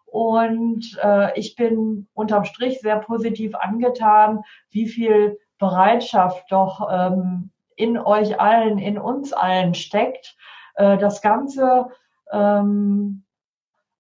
[0.06, 8.00] und äh, ich bin unterm Strich sehr positiv angetan, wie viel Bereitschaft doch ähm, in
[8.00, 10.36] euch allen, in uns allen steckt,
[10.74, 11.90] äh, das Ganze
[12.32, 13.24] ähm,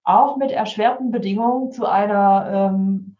[0.04, 3.11] auch mit erschwerten Bedingungen zu einer ähm,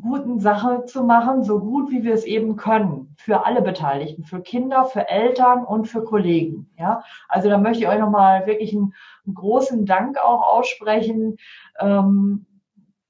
[0.00, 4.40] guten Sache zu machen, so gut wie wir es eben können, für alle Beteiligten, für
[4.40, 6.70] Kinder, für Eltern und für Kollegen.
[6.78, 8.94] Ja, also da möchte ich euch nochmal wirklich einen,
[9.24, 11.36] einen, großen Dank auch aussprechen.
[11.78, 12.46] Ähm,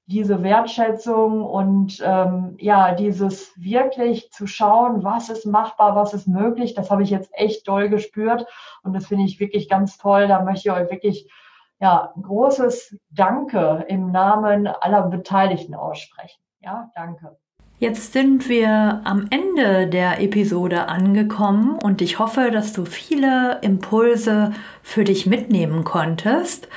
[0.05, 6.73] diese Wertschätzung und ähm, ja, dieses wirklich zu schauen, was ist machbar, was ist möglich,
[6.73, 8.45] das habe ich jetzt echt doll gespürt
[8.83, 10.27] und das finde ich wirklich ganz toll.
[10.27, 11.31] Da möchte ich euch wirklich
[11.79, 16.42] ja, ein großes Danke im Namen aller Beteiligten aussprechen.
[16.63, 17.37] Ja, danke.
[17.79, 24.53] Jetzt sind wir am Ende der Episode angekommen und ich hoffe, dass du viele Impulse
[24.81, 26.69] für dich mitnehmen konntest.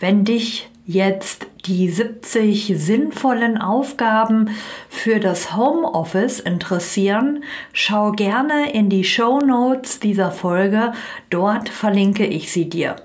[0.00, 4.50] Wenn dich jetzt die 70 sinnvollen Aufgaben
[4.88, 10.92] für das Homeoffice interessieren, schau gerne in die Show Notes dieser Folge.
[11.30, 12.96] Dort verlinke ich sie dir.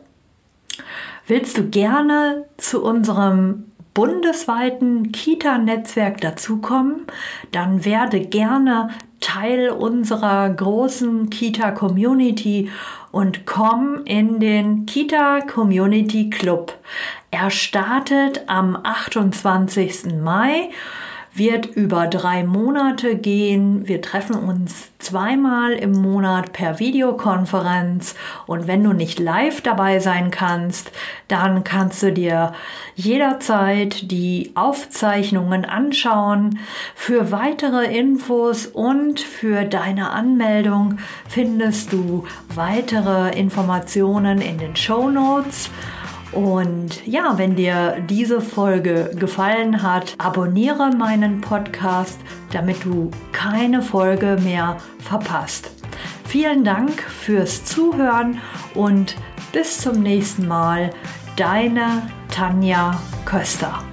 [1.28, 7.06] Willst du gerne zu unserem bundesweiten Kita-Netzwerk dazukommen,
[7.52, 8.90] dann werde gerne
[9.20, 12.70] Teil unserer großen Kita-Community
[13.12, 16.74] und komm in den Kita Community Club.
[17.32, 20.22] Er startet am 28.
[20.22, 20.70] Mai
[21.36, 23.88] wird über drei Monate gehen.
[23.88, 28.16] Wir treffen uns zweimal im Monat per Videokonferenz
[28.46, 30.92] und wenn du nicht live dabei sein kannst,
[31.28, 32.54] dann kannst du dir
[32.96, 36.60] jederzeit die Aufzeichnungen anschauen.
[36.96, 45.70] Für weitere Infos und für deine Anmeldung findest du weitere Informationen in den Show Notes.
[46.36, 52.20] Und ja, wenn dir diese Folge gefallen hat, abonniere meinen Podcast,
[52.52, 55.72] damit du keine Folge mehr verpasst.
[56.26, 58.42] Vielen Dank fürs Zuhören
[58.74, 59.16] und
[59.52, 60.90] bis zum nächsten Mal.
[61.36, 63.93] Deine Tanja Köster.